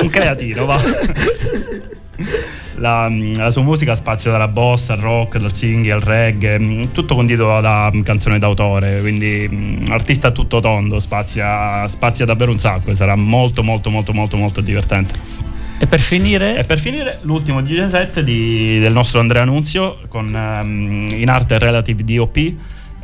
Un 0.00 0.08
creatino, 0.08 0.64
va. 0.64 0.80
La, 2.76 3.08
la, 3.08 3.50
sua 3.50 3.62
musica 3.62 3.96
spazia 3.96 4.30
dalla 4.30 4.46
bossa 4.46 4.92
al 4.92 5.00
rock, 5.00 5.38
dal 5.38 5.52
singing 5.52 5.92
al 5.92 6.00
reggae, 6.00 6.58
mm, 6.58 6.82
tutto 6.92 7.16
condito 7.16 7.60
da 7.60 7.92
canzone 8.04 8.38
d'autore, 8.38 9.00
quindi 9.00 9.48
mm, 9.50 9.90
artista 9.90 10.30
tutto 10.30 10.60
tondo, 10.60 11.00
spazia, 11.00 11.88
spazia 11.88 12.24
davvero 12.24 12.52
un 12.52 12.58
sacco 12.58 12.90
e 12.90 12.94
sarà 12.94 13.16
molto 13.16 13.64
molto 13.64 13.90
molto 13.90 14.12
molto 14.12 14.36
molto 14.36 14.60
divertente. 14.60 15.14
E 15.80 15.86
per 15.86 16.00
finire? 16.00 16.58
E 16.58 16.64
per 16.64 16.80
finire 16.80 17.20
l'ultimo 17.22 17.62
DJ 17.62 17.86
set 17.86 18.20
di, 18.20 18.78
del 18.80 18.92
nostro 18.92 19.20
Andrea 19.20 19.44
Nunzio 19.44 20.00
con 20.08 20.26
um, 20.26 21.08
in 21.10 21.28
arte 21.28 21.58
Relative 21.58 22.02
DOP 22.02 22.52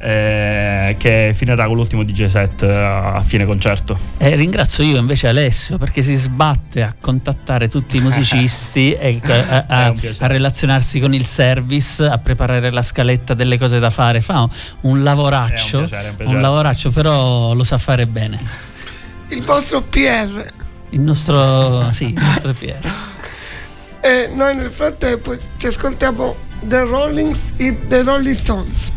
eh, 0.05 0.97
che 0.99 1.33
finirà 1.35 1.65
con 1.65 1.77
l'ultimo 1.77 2.03
DJ 2.03 2.27
set 2.27 2.63
eh, 2.63 2.71
a 2.71 3.23
fine 3.23 3.47
concerto. 3.47 3.99
Eh, 4.19 4.37
ringrazio 4.37 4.85
io 4.85 4.99
invece 4.99 5.29
Alessio 5.29 5.79
perché 5.79 6.03
si 6.03 6.15
sbatte 6.15 6.83
a 6.83 6.95
contattare 7.01 7.69
tutti 7.69 7.97
i 7.97 8.01
musicisti 8.01 8.93
e 9.01 9.19
a, 9.25 9.65
a, 9.67 9.95
a, 10.19 10.27
relazionarsi 10.27 11.01
con 11.01 11.15
il 11.15 11.25
service, 11.25 12.05
a 12.05 12.19
preparare 12.19 12.71
la 12.71 12.83
scaletta 12.83 13.33
delle 13.33 13.57
cose 13.57 13.79
da 13.79 13.89
fare. 13.89 14.21
Fa 14.21 14.47
un 14.83 15.03
lavoraccio, 15.03 15.79
un, 15.79 15.89
piacere, 15.89 16.15
un, 16.19 16.35
un 16.35 16.41
lavoraccio, 16.43 16.91
però 16.91 17.55
lo 17.55 17.65
sa 17.65 17.79
fare 17.79 18.07
bene. 18.07 18.39
Il 19.29 19.43
vostro 19.43 19.81
PR. 19.81 20.53
Il 20.91 21.01
nostro, 21.01 21.91
sì, 21.93 22.09
il 22.09 22.21
nostro 22.21 22.53
PR. 22.53 22.93
E 24.03 24.29
noi 24.35 24.55
nel 24.55 24.69
frattempo 24.69 25.35
ci 25.57 25.69
ascoltiamo 25.69 26.37
The 26.61 26.83
Rollings 26.83 27.55
e 27.57 27.75
The 27.89 28.03
Rolling 28.03 28.37
Stones. 28.37 28.93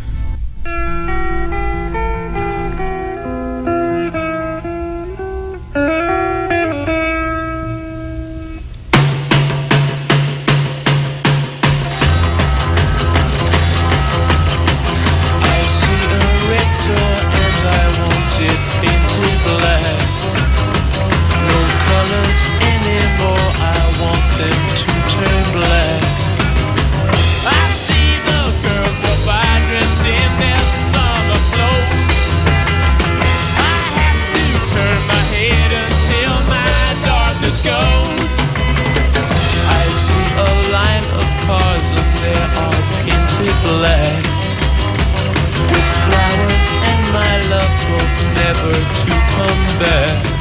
never 48.48 48.72
to 48.72 49.12
come 49.36 49.80
back. 49.80 50.37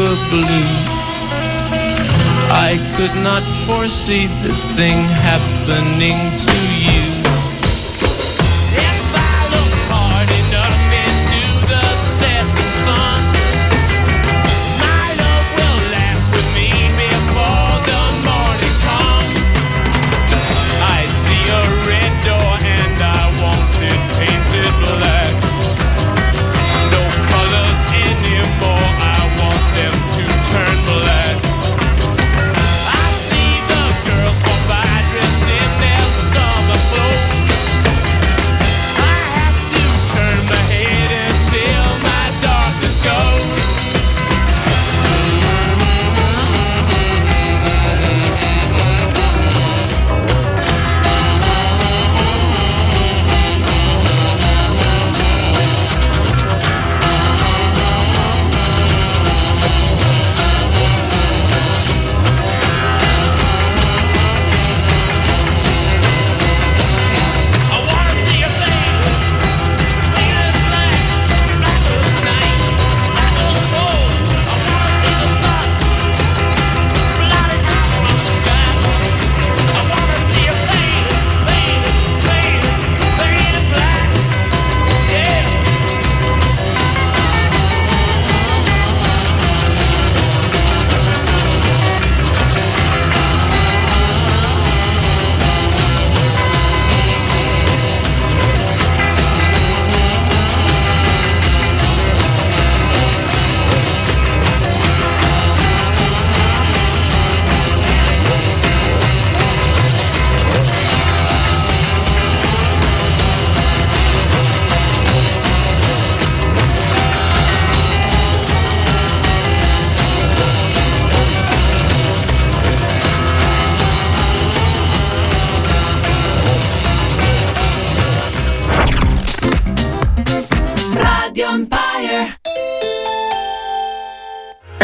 deeper 0.00 0.14
blue. 0.30 0.66
I 2.52 2.78
could 2.96 3.14
not 3.22 3.42
foresee 3.66 4.26
this 4.42 4.62
thing 4.76 4.98
happening 5.28 6.18
to 6.46 6.59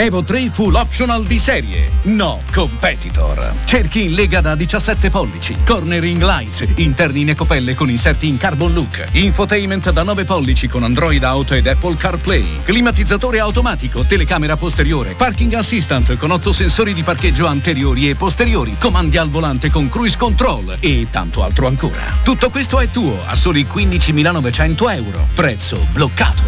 Evo 0.07 0.23
3 0.23 0.51
Full 0.51 0.77
Optional 0.77 1.25
di 1.25 1.37
serie. 1.37 1.91
No 2.03 2.41
Competitor. 2.53 3.55
Cerchi 3.65 4.05
in 4.05 4.13
lega 4.13 4.41
da 4.41 4.55
17 4.55 5.11
pollici. 5.11 5.57
Cornering 5.67 6.23
lights. 6.23 6.65
Interni 6.77 7.23
in 7.23 7.31
ecopelle 7.31 7.75
con 7.75 7.91
inserti 7.91 8.29
in 8.29 8.37
carbon 8.37 8.73
look. 8.73 9.05
Infotainment 9.11 9.91
da 9.91 10.05
9 10.05 10.23
pollici 10.23 10.69
con 10.69 10.85
Android 10.85 11.25
Auto 11.25 11.55
ed 11.55 11.67
Apple 11.67 11.97
CarPlay. 11.97 12.63
Climatizzatore 12.63 13.41
automatico. 13.41 14.05
Telecamera 14.05 14.57
posteriore. 14.57 15.17
Parking 15.17 15.55
assistant 15.55 16.17
con 16.19 16.31
8 16.31 16.53
sensori 16.53 16.95
di 16.95 17.03
parcheggio 17.03 17.49
anteriori 17.49 18.09
e 18.09 18.15
posteriori. 18.15 18.77
Comandi 18.79 19.17
al 19.17 19.29
volante 19.29 19.71
con 19.71 19.89
cruise 19.89 20.17
control. 20.17 20.77
E 20.79 21.09
tanto 21.11 21.43
altro 21.43 21.67
ancora. 21.67 22.17
Tutto 22.23 22.49
questo 22.51 22.79
è 22.79 22.89
tuo 22.91 23.25
a 23.27 23.35
soli 23.35 23.67
15.900 23.69 24.95
euro. 24.95 25.27
Prezzo 25.35 25.85
bloccato. 25.91 26.45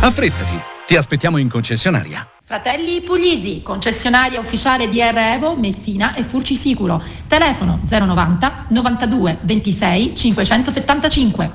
Affrettati. 0.00 0.60
Ti 0.86 0.96
aspettiamo 0.96 1.38
in 1.38 1.48
concessionaria. 1.48 2.28
Fratelli 2.50 3.00
Puglisi, 3.02 3.62
concessionaria 3.62 4.40
ufficiale 4.40 4.88
di 4.88 4.98
Evo, 4.98 5.54
Messina 5.54 6.14
e 6.14 6.24
Furcisicuro. 6.24 7.00
Telefono 7.28 7.78
090 7.88 8.64
92 8.70 9.38
26 9.42 10.16
575. 10.16 11.50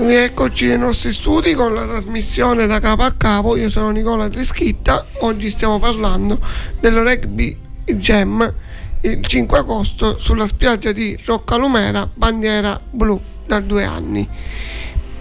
Rieccoci 0.00 0.66
nei 0.66 0.76
nostri 0.76 1.10
studi 1.10 1.54
con 1.54 1.72
la 1.72 1.86
trasmissione 1.86 2.66
da 2.66 2.78
capo 2.78 3.04
a 3.04 3.12
capo. 3.12 3.56
Io 3.56 3.70
sono 3.70 3.88
Nicola 3.88 4.28
Trischitta. 4.28 5.02
Oggi 5.20 5.48
stiamo 5.48 5.78
parlando 5.78 6.38
del 6.78 6.92
rugby 6.96 7.58
jam 7.86 8.52
il 9.00 9.24
5 9.24 9.58
agosto 9.58 10.18
sulla 10.18 10.46
spiaggia 10.46 10.92
di 10.92 11.18
Roccalumera, 11.24 12.06
bandiera 12.12 12.78
blu 12.90 13.18
da 13.46 13.60
due 13.60 13.84
anni. 13.84 14.28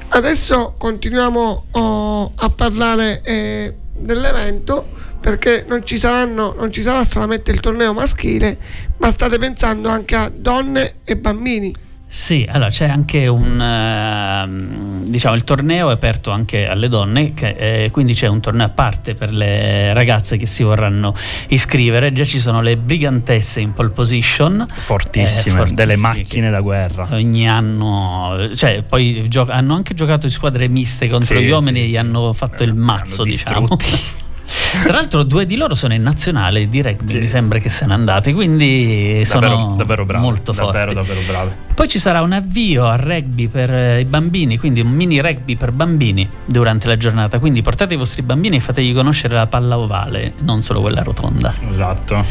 Adesso 0.07 0.75
continuiamo 0.77 1.65
oh, 1.71 2.31
a 2.35 2.49
parlare 2.49 3.21
eh, 3.23 3.73
dell'evento 3.97 4.87
perché 5.19 5.65
non 5.67 5.83
ci, 5.83 5.97
saranno, 5.97 6.53
non 6.57 6.71
ci 6.71 6.81
sarà 6.81 7.03
solamente 7.03 7.51
il 7.51 7.59
torneo 7.59 7.93
maschile, 7.93 8.57
ma 8.97 9.09
state 9.09 9.39
pensando 9.39 9.89
anche 9.89 10.15
a 10.15 10.31
donne 10.33 10.97
e 11.03 11.17
bambini. 11.17 11.75
Sì, 12.15 12.47
allora 12.49 12.69
c'è 12.69 12.87
anche 12.87 13.27
un 13.27 13.59
uh, 13.59 15.09
diciamo 15.09 15.35
il 15.35 15.43
torneo 15.43 15.89
è 15.89 15.91
aperto 15.91 16.31
anche 16.31 16.65
alle 16.65 16.87
donne, 16.87 17.33
che, 17.33 17.83
eh, 17.83 17.91
quindi 17.91 18.13
c'è 18.13 18.27
un 18.27 18.39
torneo 18.39 18.67
a 18.67 18.69
parte 18.69 19.15
per 19.15 19.31
le 19.31 19.93
ragazze 19.93 20.37
che 20.37 20.45
si 20.45 20.63
vorranno 20.63 21.13
iscrivere. 21.49 22.13
Già 22.13 22.23
ci 22.23 22.39
sono 22.39 22.61
le 22.61 22.77
brigantesse 22.77 23.59
in 23.59 23.73
pole 23.73 23.89
position, 23.89 24.65
fortissime, 24.65 25.63
eh, 25.63 25.73
delle 25.73 25.97
macchine 25.97 26.49
da 26.49 26.61
guerra. 26.61 27.09
Ogni 27.11 27.49
anno, 27.49 28.49
cioè 28.55 28.81
poi 28.81 29.27
gio- 29.27 29.47
hanno 29.49 29.75
anche 29.75 29.93
giocato 29.93 30.25
in 30.25 30.31
squadre 30.31 30.69
miste 30.69 31.09
contro 31.09 31.35
Sì, 31.37 31.43
gli 31.43 31.49
uomini 31.49 31.79
sì, 31.79 31.85
e 31.85 31.87
gli 31.89 31.97
hanno 31.97 32.31
fatto 32.31 32.63
il 32.63 32.69
Hanno 32.69 32.81
mazzo, 32.81 33.23
diciamo. 33.23 33.75
Tra 34.83 34.93
l'altro 34.93 35.23
due 35.23 35.45
di 35.45 35.55
loro 35.55 35.73
sono 35.75 35.93
in 35.93 36.01
nazionale 36.01 36.67
di 36.67 36.81
rugby, 36.81 37.11
Sì, 37.13 37.19
mi 37.19 37.27
sembra 37.27 37.59
che 37.59 37.69
siano 37.69 37.93
andati, 37.93 38.33
quindi 38.33 39.23
sono 39.25 39.47
davvero, 39.47 39.75
davvero 39.77 40.05
brave, 40.05 40.23
molto 40.23 40.53
forti. 40.53 40.71
davvero, 40.71 40.93
davvero 40.93 41.19
brave. 41.27 41.63
Poi 41.75 41.89
ci 41.89 41.99
sarà 41.99 42.21
un 42.21 42.31
avvio 42.31 42.85
al 42.87 42.99
rugby 42.99 43.47
per 43.47 43.73
eh, 43.73 43.99
i 43.99 44.05
bambini, 44.05 44.57
quindi 44.57 44.79
un 44.79 44.87
mini 44.91 45.19
rugby 45.19 45.57
per 45.57 45.71
bambini 45.73 46.27
durante 46.45 46.87
la 46.87 46.95
giornata. 46.95 47.37
Quindi 47.39 47.61
portate 47.61 47.95
i 47.95 47.97
vostri 47.97 48.21
bambini 48.21 48.55
e 48.57 48.59
fategli 48.61 48.93
conoscere 48.93 49.35
la 49.35 49.47
palla 49.47 49.77
ovale, 49.77 50.33
non 50.39 50.61
solo 50.63 50.79
quella 50.79 51.03
rotonda. 51.03 51.53
Esatto. 51.69 52.23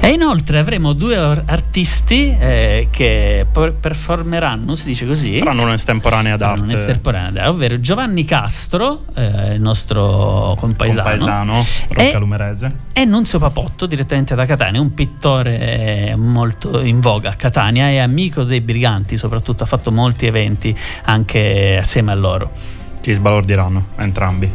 E 0.00 0.08
inoltre 0.08 0.58
avremo 0.58 0.94
due 0.94 1.16
artisti 1.16 2.36
eh, 2.40 2.88
che 2.90 3.46
per- 3.52 3.74
performeranno, 3.74 4.74
si 4.74 4.86
dice 4.86 5.06
così. 5.06 5.38
Faranno 5.38 5.62
un'estemporanea 5.62 6.36
faranno 6.36 6.60
d'arte. 6.62 6.74
un'estemporanea, 6.74 7.48
ovvero 7.50 7.78
Giovanni 7.80 8.24
Castro, 8.24 9.04
eh, 9.14 9.54
il 9.54 9.60
nostro 9.60 10.56
compaesano, 10.58 11.02
Compaesano, 11.02 11.57
e- 11.60 11.94
Roccalumerese. 12.04 12.72
e 12.92 13.04
Nunzio 13.04 13.38
Papotto, 13.38 13.86
direttamente 13.86 14.34
da 14.34 14.46
Catania, 14.46 14.80
un 14.80 14.94
pittore 14.94 16.08
eh, 16.10 16.16
molto 16.16 16.80
in 16.80 17.00
voga 17.00 17.30
a 17.30 17.34
Catania, 17.34 17.88
è 17.88 17.98
amico 17.98 18.44
dei 18.44 18.60
briganti, 18.60 19.16
soprattutto 19.16 19.62
ha 19.62 19.66
fatto 19.66 19.90
molti 19.92 20.26
eventi 20.26 20.74
anche 21.04 21.76
assieme 21.80 22.12
a 22.12 22.14
loro. 22.14 22.52
Ci 23.00 23.12
sbalordiranno 23.12 23.86
entrambi. 23.96 24.50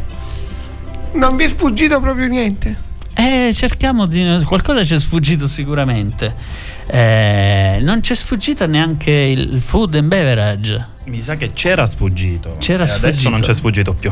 Non 1.13 1.35
vi 1.35 1.43
è 1.43 1.47
sfuggito 1.47 1.99
proprio 1.99 2.27
niente. 2.27 2.91
Eh, 3.15 3.51
cerchiamo 3.53 4.07
di. 4.07 4.25
qualcosa 4.43 4.83
ci 4.83 4.95
è 4.95 4.99
sfuggito 4.99 5.47
sicuramente. 5.47 6.33
Eh, 6.87 7.77
non 7.81 8.01
c'è 8.01 8.15
sfuggito 8.15 8.65
neanche 8.65 9.11
il 9.11 9.61
food 9.61 9.93
and 9.95 10.07
beverage. 10.07 10.87
Mi 11.05 11.21
sa 11.21 11.35
che 11.35 11.51
c'era 11.53 11.85
sfuggito. 11.85 12.55
C'era 12.59 12.85
e 12.85 12.89
Adesso 12.89 12.97
sfuggito. 13.11 13.29
non 13.29 13.39
c'è 13.41 13.53
sfuggito 13.53 13.93
più. 13.93 14.11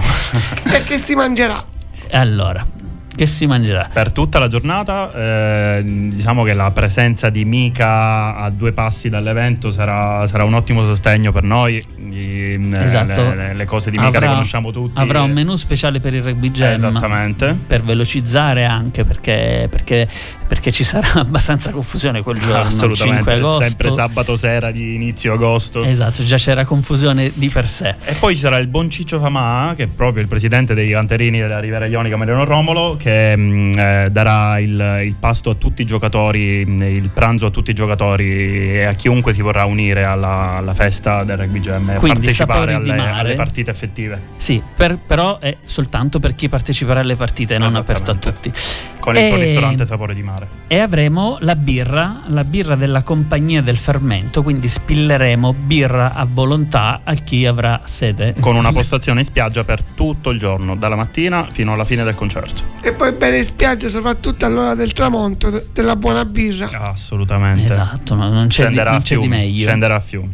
E 0.72 0.84
che 0.84 1.00
si 1.00 1.16
mangerà? 1.16 1.64
Allora, 2.12 2.66
che 3.14 3.26
si 3.26 3.46
mangerà? 3.46 3.90
per 3.92 4.12
tutta 4.14 4.40
la 4.40 4.48
giornata, 4.48 5.12
eh, 5.14 5.82
diciamo 5.84 6.44
che 6.44 6.54
la 6.54 6.72
presenza 6.72 7.30
di 7.30 7.44
Mika 7.46 8.36
a 8.36 8.50
due 8.50 8.72
passi 8.72 9.10
dall'evento 9.10 9.70
sarà, 9.72 10.26
sarà 10.28 10.44
un 10.44 10.54
ottimo 10.54 10.86
sostegno 10.86 11.32
per 11.32 11.44
noi. 11.44 11.84
Gli- 11.98 12.74
eh, 12.74 12.84
Esatto. 12.84 13.22
le, 13.24 13.36
le- 13.36 13.54
le 13.54 13.66
cose 13.66 13.92
di 13.92 13.98
Mika 13.98 14.20
le 14.20 14.28
conosciamo 14.28 14.72
tutti. 14.72 15.00
Avrà 15.00 15.22
un 15.22 15.32
menù 15.32 15.56
speciale 15.56 16.00
per 16.00 16.14
il 16.14 16.24
rugby 16.24 16.52
jam. 16.52 16.86
Esattamente. 16.86 17.58
Per 17.68 17.84
velocizzare 17.84 18.66
anche 18.66 19.04
perché, 19.04 19.68
perché, 19.70 20.08
perché 20.52 20.74
ci 20.74 20.84
sarà 20.84 21.14
abbastanza 21.22 21.72
confusione 21.72 22.22
quel 22.22 22.38
giorno. 22.38 22.64
il 22.64 22.72
5 22.72 22.88
Assolutamente. 22.88 23.32
agosto. 23.32 23.64
Sempre 23.64 23.90
sabato 23.90 24.36
sera 24.36 24.70
di 24.70 24.96
inizio 24.96 25.32
agosto. 25.32 25.82
Esatto, 25.86 26.26
già 26.26 26.36
c'era 26.36 26.66
confusione 26.66 27.32
di 27.34 27.48
per 27.48 27.70
sé. 27.70 27.96
E 28.04 28.16
poi 28.20 28.36
ci 28.36 28.42
sarà 28.42 28.58
il 28.58 28.68
buon 28.68 28.90
Ciccio 28.90 29.18
Famà, 29.18 29.72
che 29.78 29.84
è 29.84 29.88
proprio 29.88 30.22
il 30.22 30.28
presidente 30.28 30.74
dei 30.74 30.90
canterini 30.90 31.40
della 31.40 31.58
Riviera 31.58 31.86
Ionica 31.86 32.18
Mariano 32.18 32.44
Romolo, 32.44 32.98
che 33.00 33.34
mh, 33.34 33.72
eh, 33.78 34.08
darà 34.12 34.60
il, 34.60 35.04
il 35.06 35.16
pasto 35.18 35.52
a 35.52 35.56
tutti 35.56 35.84
i 35.84 35.86
giocatori, 35.86 36.66
mh, 36.66 36.82
il 36.84 37.10
pranzo 37.12 37.46
a 37.46 37.50
tutti 37.50 37.72
i 37.72 37.74
giocatori 37.74 38.74
e 38.80 38.84
a 38.84 38.92
chiunque 38.92 39.32
si 39.32 39.42
vorrà 39.42 39.64
unire 39.64 40.04
alla, 40.04 40.58
alla 40.58 40.74
festa 40.74 41.24
del 41.24 41.38
rugby 41.38 41.62
jam 41.62 41.92
e 41.92 41.94
partecipare 41.94 42.74
alle, 42.74 42.94
mare. 42.94 43.20
alle 43.22 43.36
partite 43.36 43.72
effettive. 43.72 44.20
Sì, 44.36 44.62
per- 44.76 44.98
però 44.98 45.40
è 45.40 45.56
soltanto 45.64 46.20
per 46.20 46.36
chi 46.36 46.50
parteciperà 46.50 47.00
alle 47.00 47.16
partite, 47.16 47.58
non 47.58 47.78
aperto 47.78 48.12
a 48.12 48.16
tutti. 48.16 48.52
Con 49.00 49.16
il 49.16 49.30
tuo 49.30 49.38
E- 49.38 49.44
ristorante 49.46 49.86
Sapore 49.86 50.14
di 50.14 50.22
Mare. 50.22 50.41
E 50.68 50.80
avremo 50.80 51.38
la 51.42 51.56
birra, 51.56 52.22
la 52.28 52.44
birra 52.44 52.76
della 52.76 53.04
compagnia 53.04 53.62
del 53.62 53.78
fermento, 53.78 54.42
quindi 54.42 54.70
spilleremo 54.70 55.54
birra 55.54 56.14
a 56.14 56.26
volontà 56.30 57.02
a 57.04 57.14
chi 57.14 57.46
avrà 57.46 57.82
sete. 57.86 58.36
Con 58.40 58.56
una 58.56 58.72
postazione 58.72 59.20
in 59.20 59.26
spiaggia 59.26 59.64
per 59.64 59.84
tutto 59.84 60.30
il 60.30 60.40
giorno, 60.40 60.76
dalla 60.76 60.96
mattina 60.96 61.44
fino 61.44 61.74
alla 61.74 61.84
fine 61.84 62.04
del 62.04 62.16
concerto. 62.16 62.64
E 62.82 62.94
poi 62.94 63.12
bene 63.12 63.40
in 63.40 63.44
spiaggia, 63.46 63.90
soprattutto 63.90 64.46
all'ora 64.46 64.74
del 64.76 64.94
tramonto, 64.94 65.50
de- 65.50 65.68
della 65.74 65.96
buona 65.96 66.24
birra. 66.26 66.70
Assolutamente. 66.72 67.66
Esatto, 67.66 68.16
no, 68.16 68.30
non 68.30 68.48
c'è, 68.48 68.68
di, 68.68 68.74
Scenderà, 68.74 68.92
non 68.92 69.00
a 69.00 69.04
c'è 69.04 69.18
di 69.18 69.28
meglio. 69.28 69.68
scenderà 69.68 69.96
a 69.96 70.00
fiumi. 70.00 70.34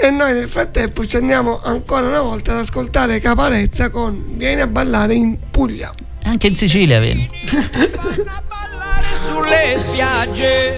E 0.00 0.10
noi 0.10 0.32
nel 0.32 0.48
frattempo 0.48 1.04
ci 1.06 1.16
andiamo 1.16 1.60
ancora 1.60 2.06
una 2.06 2.20
volta 2.22 2.52
ad 2.52 2.58
ascoltare 2.60 3.18
Caparezza 3.20 3.90
con 3.90 4.36
Vieni 4.36 4.60
a 4.60 4.66
ballare 4.68 5.14
in 5.14 5.36
Puglia. 5.50 5.92
Anche 6.22 6.46
in 6.46 6.56
Sicilia, 6.56 7.00
vieni. 7.00 7.28
sulle 9.14 9.76
spiagge. 9.76 10.76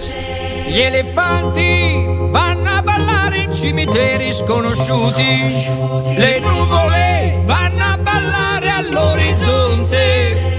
Gli 0.67 0.79
elefanti 0.79 2.05
vanno 2.29 2.69
a 2.69 2.81
ballare 2.81 3.43
in 3.43 3.53
cimiteri 3.53 4.31
sconosciuti. 4.31 5.67
Le 6.15 6.39
nuvole 6.39 7.41
vanno 7.45 7.83
a 7.83 7.97
ballare 7.97 8.69
all'orizzonte. 8.69 10.49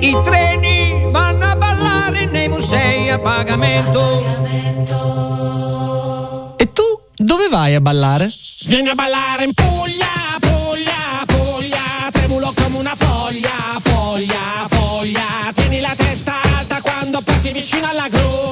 I 0.00 0.16
treni 0.24 1.08
vanno 1.10 1.46
a 1.46 1.56
ballare 1.56 2.26
nei 2.26 2.48
musei 2.48 3.10
a 3.10 3.18
pagamento. 3.18 4.22
E 6.56 6.72
tu 6.72 7.00
dove 7.16 7.48
vai 7.48 7.74
a 7.74 7.80
ballare? 7.80 8.30
Vieni 8.66 8.90
a 8.90 8.94
ballare 8.94 9.44
in 9.44 9.54
Puglia, 9.54 10.38
Puglia, 10.38 11.24
Puglia, 11.26 12.10
tremulo 12.12 12.52
come 12.54 12.76
una 12.78 12.94
foglia, 12.94 13.80
foglia, 13.82 14.66
foglia. 14.68 14.75
Passi 17.46 17.52
vicino 17.52 17.86
alla 17.88 18.08
gru, 18.08 18.45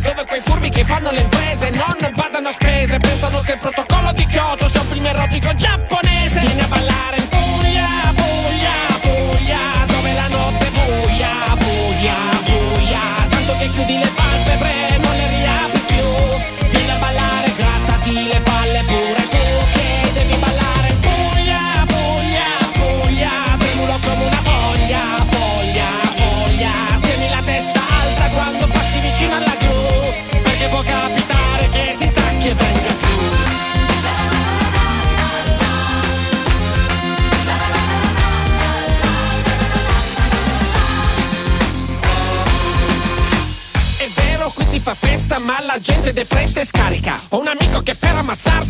Dove 0.00 0.24
quei 0.24 0.40
furbi 0.40 0.70
che 0.70 0.84
fanno 0.84 1.10
le 1.10 1.31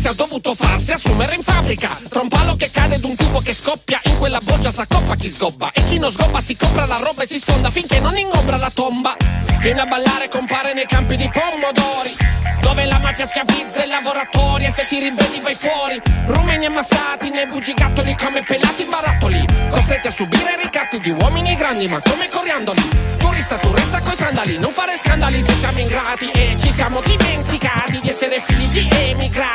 ammazzarsi 0.03 0.07
ha 0.07 0.13
dovuto 0.13 0.53
farsi 0.55 0.91
assumere 0.91 1.35
in 1.35 1.43
fabbrica. 1.43 1.97
Tra 2.09 2.21
un 2.21 2.27
palo 2.27 2.55
che 2.55 2.69
cade 2.69 2.95
ed 2.95 3.03
un 3.03 3.15
tubo 3.15 3.39
che 3.39 3.53
scoppia, 3.53 3.99
in 4.03 4.17
quella 4.17 4.39
boccia 4.43 4.71
s'accoppa 4.71 5.15
chi 5.15 5.29
sgobba. 5.29 5.71
E 5.71 5.83
chi 5.85 5.97
non 5.97 6.11
sgobba 6.11 6.41
si 6.41 6.55
compra 6.57 6.85
la 6.85 6.97
roba 6.97 7.23
e 7.23 7.27
si 7.27 7.39
sfonda 7.39 7.69
finché 7.69 7.99
non 7.99 8.17
ingombra 8.17 8.57
la 8.57 8.71
tomba. 8.73 9.15
Viene 9.59 9.81
a 9.81 9.85
ballare, 9.85 10.27
compare 10.29 10.73
nei 10.73 10.85
campi 10.85 11.15
di 11.15 11.29
pomodori. 11.31 12.15
Dove 12.61 12.85
la 12.85 12.99
mafia 12.99 13.25
schiavizza 13.25 13.83
i 13.83 13.87
lavoratori 13.87 14.65
e 14.65 14.71
se 14.71 14.85
ti 14.87 14.99
ribelli 14.99 15.39
vai 15.41 15.55
fuori. 15.55 16.01
Rumeni 16.25 16.65
ammassati 16.65 17.29
nei 17.29 17.47
bugigattoli 17.47 18.15
come 18.17 18.43
pelati 18.43 18.83
barattoli. 18.83 19.45
Costretti 19.69 20.07
a 20.07 20.11
subire 20.11 20.57
ricatti 20.61 20.99
di 20.99 21.11
uomini 21.11 21.55
grandi 21.55 21.87
ma 21.87 21.99
come 21.99 22.29
coriandoli. 22.29 22.81
Turista, 23.17 23.57
tu 23.57 23.71
resta 23.73 23.99
coi 23.99 24.15
sandali, 24.15 24.57
non 24.59 24.71
fare 24.71 24.97
scandali 24.97 25.41
se 25.41 25.53
siamo 25.53 25.79
ingrati. 25.79 26.29
E 26.31 26.55
ci 26.59 26.71
siamo 26.71 27.01
dimenticati 27.01 27.62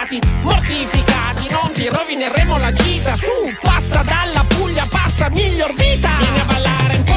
emigrati. 0.08 0.20
Mortificati, 0.42 1.48
non 1.50 1.72
ti 1.72 1.88
rovineremo 1.88 2.58
la 2.58 2.72
gita. 2.72 3.14
Su, 3.16 3.52
passa 3.60 4.02
dalla 4.02 4.44
Puglia, 4.44 4.86
passa 4.88 5.28
miglior 5.30 5.74
vita. 5.74 6.08
Vieni 6.18 6.40
a 6.40 6.44
ballare 6.44 7.07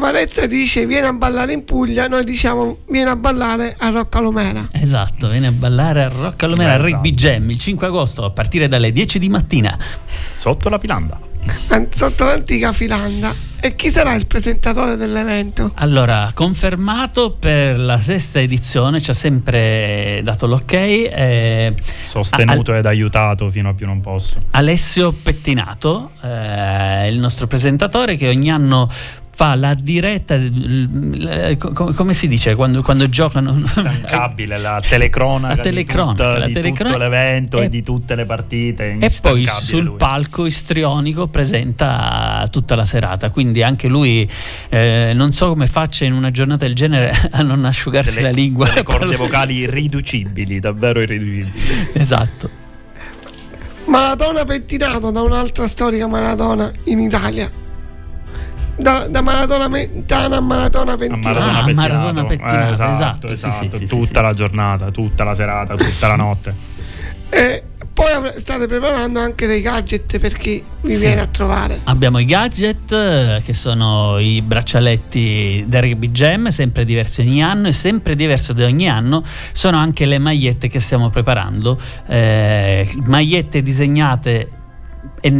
Caparezza 0.00 0.46
dice 0.46 0.84
vieni 0.84 1.06
a 1.06 1.14
ballare 1.14 1.54
in 1.54 1.64
Puglia, 1.64 2.06
noi 2.06 2.22
diciamo 2.22 2.80
vieni 2.90 3.08
a 3.08 3.16
ballare 3.16 3.74
a 3.78 3.88
Roccalomera. 3.88 4.68
Esatto, 4.72 5.26
viene 5.26 5.46
a 5.46 5.52
ballare 5.52 6.02
a 6.02 6.08
Roccalomera 6.08 6.74
al 6.74 6.80
Rugby 6.80 7.14
Jam 7.14 7.48
il 7.48 7.58
5 7.58 7.86
agosto 7.86 8.22
a 8.26 8.30
partire 8.30 8.68
dalle 8.68 8.92
10 8.92 9.18
di 9.18 9.30
mattina. 9.30 9.74
Sotto 10.04 10.68
la 10.68 10.76
pilanda. 10.76 11.18
An- 11.68 11.86
Sotto 11.90 12.24
l'antica 12.24 12.72
filanda. 12.72 13.34
E 13.58 13.74
chi 13.74 13.88
sarà 13.88 14.12
il 14.12 14.26
presentatore 14.26 14.96
dell'evento? 14.96 15.70
Allora, 15.76 16.30
confermato 16.34 17.30
per 17.32 17.78
la 17.78 17.98
sesta 17.98 18.38
edizione, 18.38 19.00
ci 19.00 19.10
ha 19.10 19.14
sempre 19.14 20.20
dato 20.22 20.46
l'ok. 20.46 20.72
eh, 20.74 21.74
Sostenuto 22.06 22.74
ed 22.74 22.84
aiutato 22.84 23.48
fino 23.48 23.70
a 23.70 23.74
più 23.74 23.86
non 23.86 24.02
posso. 24.02 24.42
Alessio 24.50 25.10
Pettinato, 25.12 26.10
eh, 26.22 27.08
il 27.08 27.18
nostro 27.18 27.46
presentatore 27.46 28.16
che 28.16 28.28
ogni 28.28 28.50
anno 28.50 28.88
fa 29.38 29.54
la 29.54 29.74
diretta, 29.74 30.38
co- 31.58 31.92
come 31.92 32.14
si 32.14 32.26
dice 32.26 32.54
quando, 32.54 32.80
quando 32.80 33.06
giocano? 33.10 33.52
Instancabile, 33.58 34.56
la 34.56 34.80
telecronaca, 34.80 35.56
La 35.56 35.62
telecronaca, 35.62 36.14
di, 36.14 36.16
tutta- 36.24 36.38
la 36.38 36.46
di 36.46 36.52
telecrinaca. 36.54 36.84
tutto 36.94 36.98
l'evento 37.04 37.60
E- 37.60 37.64
e, 37.64 37.68
di 37.68 37.82
tutte 37.82 38.14
le 38.14 38.24
partite. 38.24 38.96
E 38.98 39.12
poi 39.20 39.46
sul 39.46 39.84
lui. 39.84 39.96
palco 39.98 40.46
istrionico 40.46 41.26
presenta 41.26 42.48
tutta 42.50 42.74
la 42.76 42.86
serata, 42.86 43.28
quindi 43.28 43.62
anche 43.62 43.88
lui 43.88 44.26
eh, 44.70 45.12
non 45.14 45.32
so 45.32 45.48
come 45.48 45.66
faccia 45.66 46.06
in 46.06 46.14
una 46.14 46.30
giornata 46.30 46.64
del 46.64 46.74
genere 46.74 47.12
a 47.32 47.42
non 47.42 47.66
asciugarsi 47.66 48.14
Delle- 48.14 48.30
la 48.30 48.34
lingua. 48.34 48.66
delle 48.68 48.82
corde 48.88 49.16
vocali 49.16 49.56
irriducibili, 49.56 50.60
davvero 50.60 51.02
irriducibili. 51.02 51.52
Esatto. 51.92 52.48
Maradona 53.84 54.44
pettinato 54.44 55.10
da 55.10 55.20
un'altra 55.20 55.68
storica 55.68 56.06
Maradona 56.06 56.72
in 56.84 57.00
Italia. 57.00 57.50
Da, 58.78 59.06
da 59.08 59.20
Maradona 59.22 59.68
Mentana 59.68 60.36
a 60.36 60.40
Maradona 60.40 60.96
pettinato. 60.96 61.28
Maradona 61.28 61.58
Ah, 61.58 61.64
pettinato. 61.64 61.92
Maradona 61.94 62.24
pettinato, 62.24 62.64
Eh, 62.66 62.70
esatto, 62.70 62.92
esatto, 62.92 63.26
sì, 63.28 63.32
esatto. 63.32 63.78
sì, 63.78 63.86
sì, 63.86 63.96
tutta 63.96 64.06
sì, 64.06 64.20
la 64.22 64.32
giornata, 64.32 64.90
tutta 64.90 65.24
la 65.24 65.34
serata, 65.34 65.74
tutta 65.76 66.06
la 66.08 66.16
notte. 66.16 66.54
E 67.30 67.62
poi 67.92 68.06
state 68.36 68.66
preparando 68.66 69.18
anche 69.20 69.46
dei 69.46 69.62
gadget 69.62 70.18
per 70.18 70.34
chi 70.36 70.62
vi 70.82 70.92
Sì. 70.92 70.98
viene 71.00 71.22
a 71.22 71.26
trovare. 71.26 71.80
Abbiamo 71.84 72.18
i 72.18 72.26
gadget 72.26 72.92
eh, 72.92 73.42
che 73.44 73.54
sono 73.54 74.18
i 74.18 74.42
braccialetti 74.42 75.64
del 75.66 75.82
Rugby 75.82 76.10
Jam, 76.10 76.48
sempre 76.48 76.84
diversi 76.84 77.22
ogni 77.22 77.42
anno 77.42 77.68
e 77.68 77.72
sempre 77.72 78.14
diverso 78.14 78.52
da 78.52 78.66
ogni 78.66 78.88
anno 78.88 79.22
sono 79.52 79.78
anche 79.78 80.04
le 80.04 80.18
magliette 80.18 80.68
che 80.68 80.78
stiamo 80.80 81.08
preparando, 81.08 81.80
eh, 82.06 82.86
magliette 83.06 83.62
disegnate 83.62 84.50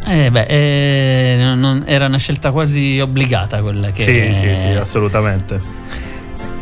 Eh, 0.05 0.29
beh, 0.29 0.45
eh, 0.49 1.35
non- 1.39 1.59
non- 1.59 1.83
era 1.87 2.07
una 2.07 2.17
scelta 2.17 2.51
quasi 2.51 2.99
obbligata 2.99 3.61
quella 3.61 3.91
che 3.91 4.01
Sì, 4.01 4.33
sì, 4.33 4.55
sì, 4.55 4.67
assolutamente. 4.67 5.59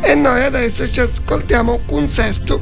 E 0.00 0.14
noi 0.14 0.42
adesso 0.44 0.90
ci 0.90 1.00
ascoltiamo 1.00 1.80
concerto. 1.86 2.60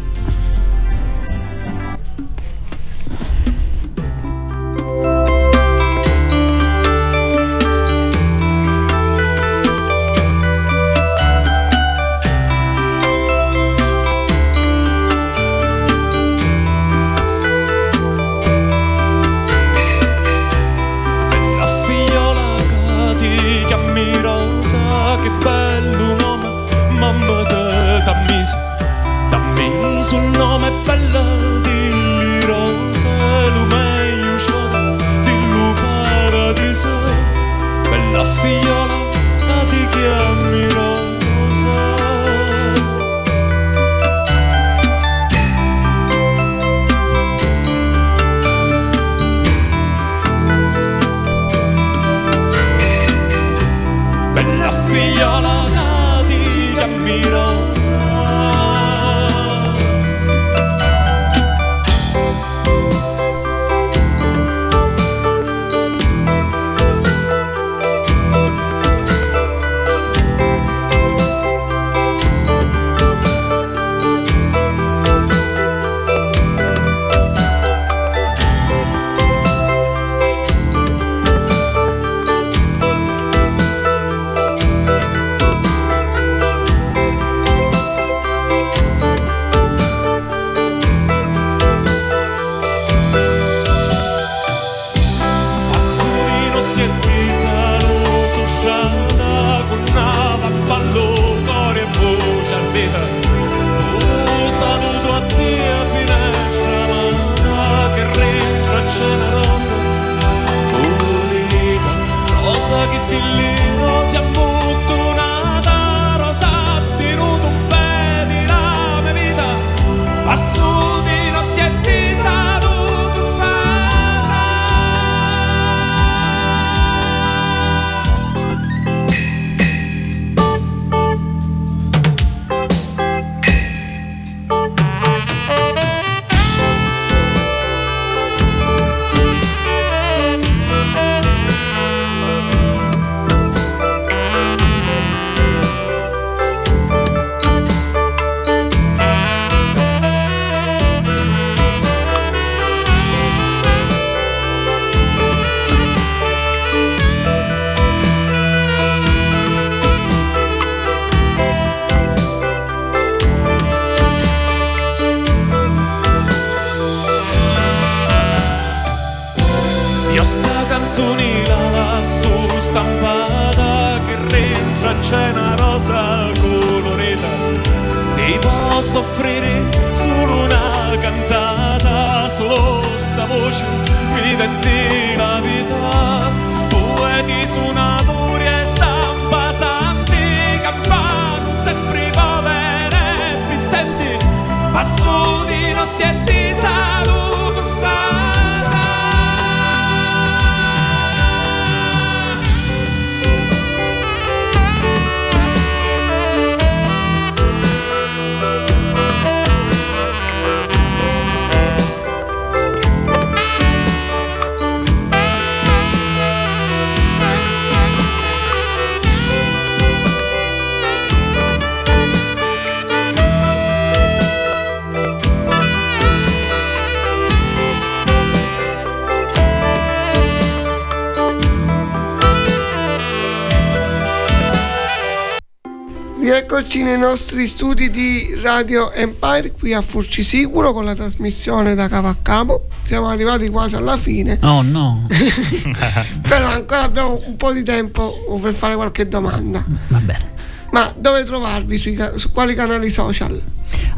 Rieccoci 236.81 236.83
nei 236.83 236.99
nostri 236.99 237.47
studi 237.47 237.91
di 237.91 238.39
Radio 238.43 238.91
Empire 238.93 239.53
qui 239.53 239.75
a 239.75 239.83
Furcisicuro 239.83 240.73
con 240.73 240.87
la 240.87 240.95
trasmissione 240.95 241.75
da 241.75 241.89
capo 241.89 242.07
a 242.07 242.17
capo. 242.23 242.67
Siamo 242.83 243.09
arrivati 243.09 243.49
quasi 243.51 243.77
alla 243.77 243.99
fine, 243.99 244.39
Oh 244.43 244.63
no, 244.63 245.07
però 246.27 246.49
ancora 246.49 246.83
abbiamo 246.83 247.21
un 247.27 247.37
po' 247.37 247.53
di 247.53 247.63
tempo 247.63 248.39
per 248.41 248.55
fare 248.55 248.75
qualche 248.77 249.07
domanda. 249.07 249.63
va 249.89 249.99
bene. 249.99 250.33
Ma 250.71 250.91
dove 250.97 251.25
trovarvi? 251.25 251.79
Ca- 251.95 252.17
su 252.17 252.31
quali 252.33 252.55
canali 252.55 252.89
social? 252.89 253.41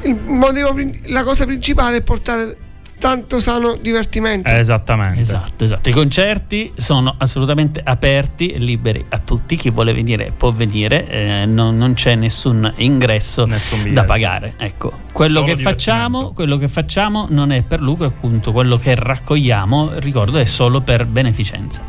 Il 0.04 0.16
motivo, 0.16 0.74
la 1.08 1.24
cosa 1.24 1.46
principale 1.46 1.98
è 1.98 2.02
portare 2.02 2.56
tanto 3.00 3.40
sano 3.40 3.76
divertimento. 3.76 4.48
Esattamente. 4.50 5.22
Esatto, 5.22 5.64
esatto. 5.64 5.90
I 5.90 5.94
concerti 5.94 6.74
sono 6.76 7.16
assolutamente 7.18 7.82
aperti 7.84 8.50
e 8.50 8.60
liberi 8.60 9.04
a 9.10 9.18
tutti. 9.18 9.56
Chi 9.56 9.72
vuole 9.72 9.94
venire 9.94 10.32
può 10.36 10.52
venire, 10.52 11.08
eh, 11.08 11.46
non, 11.48 11.78
non 11.78 11.94
c'è 11.94 12.14
nessun 12.16 12.72
ingresso 12.78 13.46
Nessun 13.46 13.94
da 13.94 14.04
pagare. 14.04 14.54
Ecco, 14.58 14.92
quello 15.12 15.44
che, 15.44 15.58
facciamo, 15.58 16.34
quello 16.34 16.58
che 16.58 16.68
facciamo 16.68 17.26
non 17.30 17.52
è 17.52 17.64
per 17.64 17.82
lucro, 17.82 18.08
appunto, 18.08 18.52
quello 18.52 18.78
che 18.78 18.94
raccogliamo, 18.94 19.94
ricordo, 19.96 20.38
è 20.38 20.46
solo 20.46 20.82
per 20.82 21.06
beneficenza. 21.06 21.82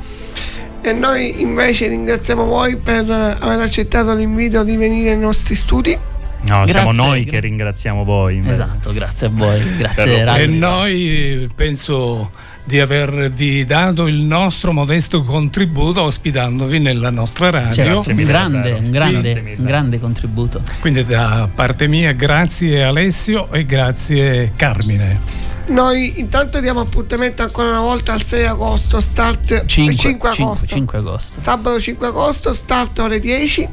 E 0.83 0.93
noi 0.93 1.43
invece 1.43 1.89
ringraziamo 1.89 2.45
voi 2.45 2.77
per 2.79 3.11
aver 3.11 3.61
accettato 3.61 4.15
l'invito 4.15 4.63
di 4.63 4.77
venire 4.77 5.11
nei 5.11 5.19
nostri 5.19 5.55
studi. 5.55 5.99
No, 6.43 6.66
siamo 6.66 6.93
Grazie. 6.93 6.93
noi 6.93 7.24
che 7.24 7.41
ringraziamo 7.41 8.05
voi. 8.05 8.36
invece. 8.36 8.55
Esatto, 8.55 8.93
grazie 8.93 9.26
a 9.26 9.30
voi, 9.32 9.76
grazie 9.76 10.24
E 10.43 10.47
noi 10.47 11.49
penso 11.55 12.30
di 12.64 12.78
avervi 12.80 13.64
dato 13.64 14.07
il 14.07 14.16
nostro 14.16 14.72
modesto 14.72 15.22
contributo 15.22 16.03
ospitandovi 16.03 16.78
nella 16.78 17.11
nostra 17.11 17.51
radio. 17.51 17.72
Cioè, 17.72 17.84
Grazie 17.86 18.12
un 18.12 18.18
mille, 18.18 18.30
grande, 18.30 18.72
un 18.72 18.91
grande, 18.91 19.41
mille. 19.43 19.57
un 19.59 19.64
grande 19.64 20.01
contributo. 20.01 20.62
Quindi 20.80 21.05
da 21.05 21.49
parte 21.53 21.88
mia 21.88 22.12
grazie 22.12 22.84
Alessio 22.84 23.51
e 23.53 23.66
grazie 23.66 24.53
Carmine. 24.57 25.49
Noi 25.66 26.18
intanto 26.18 26.59
diamo 26.61 26.80
appuntamento 26.80 27.43
ancora 27.43 27.68
una 27.68 27.80
volta 27.80 28.12
al 28.12 28.22
6 28.22 28.45
agosto, 28.47 29.01
start 29.01 29.66
5, 29.66 29.95
5 29.95 30.28
agosto. 30.30 30.66
5 30.66 30.99
agosto. 30.99 31.41
Sabato 31.41 31.80
5 31.80 32.07
agosto, 32.09 32.53
start 32.53 32.99
ore 32.99 33.20
10 33.20 33.68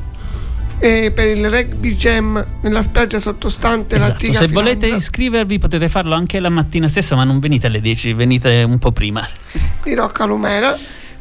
e 0.79 1.11
per 1.11 1.27
il 1.27 1.49
rugby 1.49 1.95
jam 1.95 2.45
nella 2.61 2.83
spiaggia 2.83 3.19
sottostante 3.19 3.95
Esatto, 3.95 4.09
l'antica 4.09 4.39
Se 4.39 4.47
volete 4.47 4.75
Filandra 4.75 4.97
iscrivervi 4.97 5.59
potete 5.59 5.89
farlo 5.89 6.13
anche 6.13 6.39
la 6.39 6.49
mattina 6.49 6.87
stessa, 6.87 7.15
ma 7.15 7.23
non 7.23 7.39
venite 7.39 7.67
alle 7.67 7.81
10, 7.81 8.13
venite 8.13 8.63
un 8.63 8.77
po' 8.77 8.91
prima. 8.91 9.27
di 9.83 9.93
Rocca 9.93 10.25
Lumera. 10.25 10.77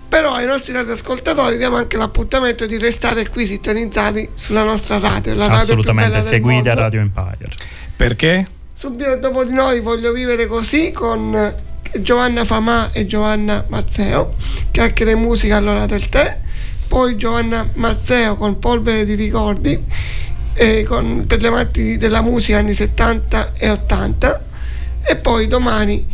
Però 0.08 0.34
ai 0.34 0.46
nostri 0.46 0.72
radioascoltatori 0.72 1.56
diamo 1.56 1.76
anche 1.76 1.96
l'appuntamento 1.96 2.64
di 2.64 2.78
restare 2.78 3.28
qui 3.28 3.44
sintonizzati 3.44 4.30
sulla 4.34 4.62
nostra 4.62 5.00
radio, 5.00 5.34
la 5.34 5.46
radio 5.48 5.56
Assolutamente, 5.56 6.12
del 6.12 6.22
seguite. 6.22 6.74
Radio 6.74 7.00
Empire. 7.00 7.50
Perché? 7.96 8.46
Subito 8.72 9.16
dopo 9.16 9.42
di 9.42 9.52
noi 9.52 9.80
voglio 9.80 10.12
vivere 10.12 10.46
così 10.46 10.92
con 10.92 11.34
eh, 11.34 11.54
Giovanna 12.00 12.44
Famà 12.44 12.92
e 12.92 13.06
Giovanna 13.06 13.64
Mazzeo, 13.66 14.34
chiacchiere 14.70 15.12
e 15.12 15.16
musica 15.16 15.56
all'ora 15.56 15.86
del 15.86 16.08
tè, 16.08 16.38
poi 16.88 17.16
Giovanna 17.16 17.68
Mazzeo 17.74 18.36
con 18.36 18.58
Polvere 18.58 19.04
di 19.04 19.14
ricordi 19.14 19.78
eh, 20.54 20.84
con- 20.84 21.24
per 21.26 21.40
le 21.40 21.48
amanti 21.48 21.98
della 21.98 22.22
musica 22.22 22.58
anni 22.58 22.72
70 22.72 23.52
e 23.54 23.70
80 23.70 24.44
e 25.02 25.16
poi 25.16 25.46
domani 25.46 26.06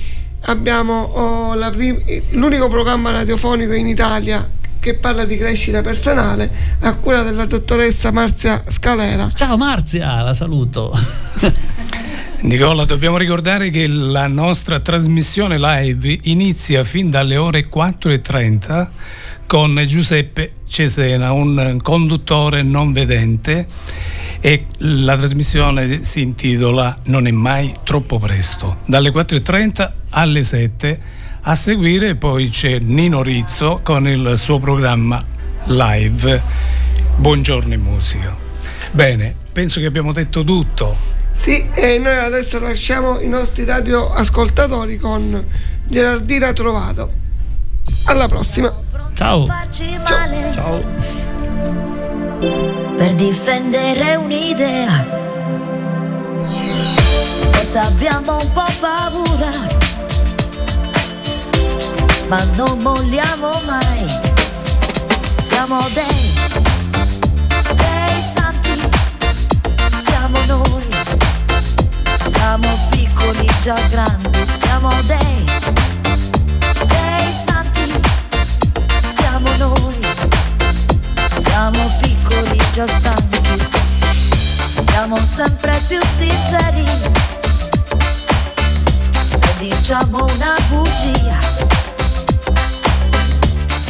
abbiamo 0.42 1.02
oh, 1.02 1.54
la 1.54 1.70
prim- 1.70 2.02
l'unico 2.30 2.68
programma 2.68 3.10
radiofonico 3.12 3.72
in 3.72 3.86
Italia 3.86 4.48
che 4.80 4.94
parla 4.94 5.24
di 5.24 5.36
crescita 5.36 5.80
personale 5.80 6.50
a 6.80 6.94
cura 6.94 7.22
della 7.22 7.44
dottoressa 7.44 8.10
Marzia 8.10 8.64
Scalera. 8.66 9.30
Ciao 9.32 9.56
Marzia, 9.56 10.22
la 10.22 10.34
saluto. 10.34 10.92
Nicola, 12.42 12.84
dobbiamo 12.84 13.16
ricordare 13.16 13.70
che 13.70 13.86
la 13.86 14.26
nostra 14.26 14.80
trasmissione 14.80 15.56
live 15.56 16.18
inizia 16.22 16.82
fin 16.82 17.08
dalle 17.08 17.36
ore 17.36 17.68
4.30 17.72 18.88
con 19.46 19.82
Giuseppe 19.86 20.52
Cesena, 20.66 21.32
un 21.32 21.78
conduttore 21.82 22.62
non 22.62 22.92
vedente 22.92 23.66
e 24.40 24.66
la 24.78 25.16
trasmissione 25.16 26.02
si 26.04 26.20
intitola 26.20 26.96
Non 27.04 27.26
è 27.26 27.30
mai 27.30 27.72
troppo 27.84 28.18
presto. 28.18 28.78
Dalle 28.86 29.10
4.30 29.10 29.90
alle 30.10 30.42
7 30.42 31.00
a 31.42 31.54
seguire 31.54 32.14
poi 32.14 32.48
c'è 32.50 32.78
Nino 32.78 33.22
Rizzo 33.22 33.80
con 33.82 34.06
il 34.06 34.34
suo 34.36 34.58
programma 34.58 35.24
live 35.64 36.42
Buongiorno 37.16 37.72
in 37.74 37.80
musica. 37.80 38.34
Bene, 38.90 39.34
penso 39.52 39.78
che 39.78 39.86
abbiamo 39.86 40.12
detto 40.12 40.42
tutto. 40.42 40.96
Sì, 41.32 41.68
e 41.72 41.98
noi 41.98 42.16
adesso 42.16 42.58
lasciamo 42.58 43.20
i 43.20 43.28
nostri 43.28 43.64
radioascoltatori 43.64 44.98
con 44.98 45.44
Gerardina 45.86 46.52
Trovato. 46.52 47.12
Alla 48.04 48.28
prossima. 48.28 48.72
Ciao. 49.14 49.46
Ciao. 49.46 50.52
Ciao. 50.54 50.82
Per 52.96 53.14
difendere 53.14 54.16
un'idea. 54.16 55.04
Forse 57.50 57.78
abbiamo 57.78 58.38
un 58.38 58.52
po' 58.52 58.72
paura. 58.80 59.50
Ma 62.28 62.42
non 62.56 62.78
molliamo 62.78 63.60
mai. 63.66 64.06
Siamo 65.36 65.80
dei, 65.92 66.32
dei 67.76 68.22
santi. 68.34 68.88
Siamo 70.04 70.38
noi. 70.46 70.82
Siamo 72.28 72.68
piccoli 72.90 73.46
già 73.60 73.78
grandi. 73.90 74.30
Siamo 74.56 74.88
dei, 75.06 75.44
dei 75.44 75.51
Siamo 81.62 81.92
piccoli 82.00 82.60
già 82.72 82.84
stanchi. 82.88 83.40
Siamo 84.84 85.16
sempre 85.24 85.80
più 85.86 86.00
sinceri. 86.04 86.84
Se 89.28 89.54
diciamo 89.58 90.24
una 90.24 90.56
bugia. 90.68 91.38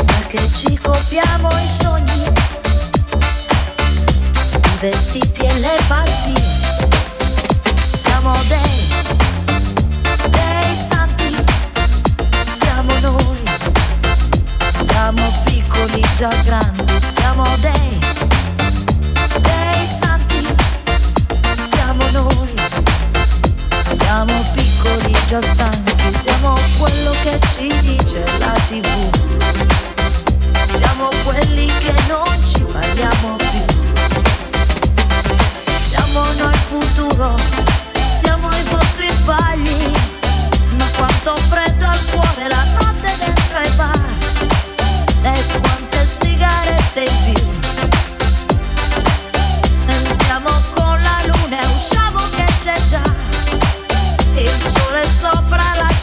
Perché 0.05 0.51
ci 0.55 0.79
copiamo 0.83 1.49
i 1.49 1.67
sogni. 1.67 2.25
I 4.53 4.77
vestiti 4.79 5.41
e 5.41 5.59
le 5.59 5.79
pazzie. 5.89 6.43
Siamo 7.97 8.35
dei, 8.49 8.87
dei 10.29 10.77
santi. 10.91 11.37
Siamo 12.53 12.93
noi. 13.01 13.41
Siamo 14.85 15.23
piccoli 15.45 16.05
già 16.17 16.29
grandi, 16.45 17.01
siamo 38.21 38.49
i 38.51 38.63
vostri 38.71 39.09
sbagli, 39.09 39.93
ma 40.77 40.87
quanto 40.97 41.37
freddo 41.49 41.72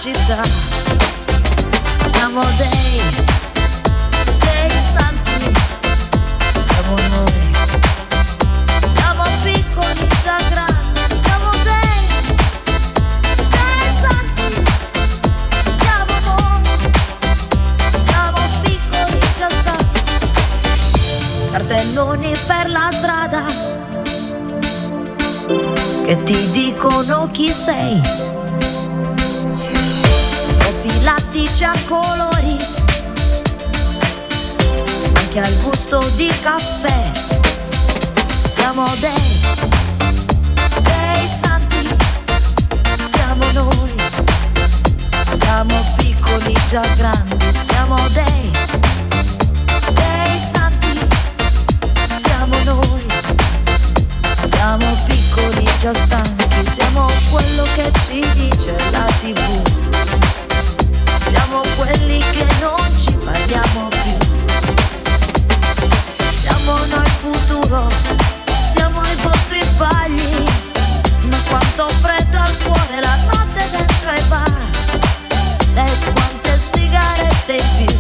città. 0.02 0.44
Siamo 2.14 2.42
dei, 2.56 3.02
dei 4.40 4.72
santi, 4.94 5.54
siamo 6.56 6.96
noi. 7.10 7.34
Siamo 8.96 9.24
piccoli 9.44 10.08
già 10.24 10.38
grandi, 10.50 11.02
siamo 11.22 11.52
dei, 11.64 12.00
dei 13.50 13.92
santi, 14.00 14.48
siamo 15.82 16.14
noi. 16.24 16.64
Siamo 18.06 18.40
piccoli 18.62 19.20
già 19.36 19.50
stanchi 19.50 20.02
Cartelloni 21.52 22.34
per 22.48 22.70
la 22.70 22.90
strada 22.92 23.44
Che 26.06 26.24
ti 26.24 26.52
dicono 26.52 27.30
chi 27.32 27.52
sei 27.52 28.29
Profilattici 31.30 31.64
a 31.64 31.74
colori 31.88 32.58
Anche 35.14 35.40
al 35.40 35.54
gusto 35.62 36.00
di 36.16 36.28
caffè. 36.42 37.12
Siamo 38.48 38.86
dei 39.00 39.12
Dei 40.82 41.30
santi 41.40 41.88
Siamo 43.12 43.46
noi. 43.54 43.94
Siamo 45.36 45.74
piccoli 45.98 46.54
già 46.68 46.82
grandi, 46.96 47.36
siamo 47.60 47.96
dei, 48.14 48.52
dei 49.94 50.40
santi, 50.52 51.00
siamo 52.22 52.56
noi, 52.64 53.06
siamo 54.46 54.86
piccoli 55.06 55.68
già 55.80 55.94
stanchi, 55.94 56.70
siamo 56.72 57.08
quello 57.32 57.64
che 57.76 57.92
ci 58.06 58.20
dice 58.34 58.76
la 58.92 59.06
tv, 59.20 59.40
siamo 61.50 61.64
quelli 61.78 62.20
che 62.20 62.46
non 62.62 62.96
ci 62.96 63.12
parliamo 63.12 63.88
più, 63.88 64.18
siamo 66.42 66.78
noi 66.92 67.04
il 67.04 67.12
futuro, 67.20 67.88
siamo 68.72 69.02
i 69.02 69.16
vostri 69.16 69.60
sbagli, 69.64 70.46
ma 71.24 71.38
quanto 71.50 71.90
freddo 72.02 72.38
al 72.38 72.56
cuore 72.64 73.02
la 73.02 73.16
notte 73.32 73.68
dentro 73.72 74.10
ai 74.12 74.22
bar 74.28 74.62
e 75.74 75.86
quante 76.14 76.60
sigarette 76.72 77.54
in 77.56 77.88
più. 77.88 77.98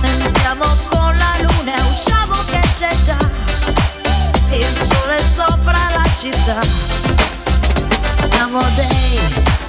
Entriamo 0.00 0.64
con 0.88 1.14
la 1.14 1.34
luna 1.42 1.74
e 1.74 1.80
usciamo 1.92 2.36
che 2.50 2.60
c'è 2.78 2.96
già 3.04 3.18
il 4.48 4.76
sole 4.88 5.18
sopra 5.28 5.78
la 5.94 6.08
città. 6.16 6.62
Siamo 8.30 8.62
dei 8.76 9.61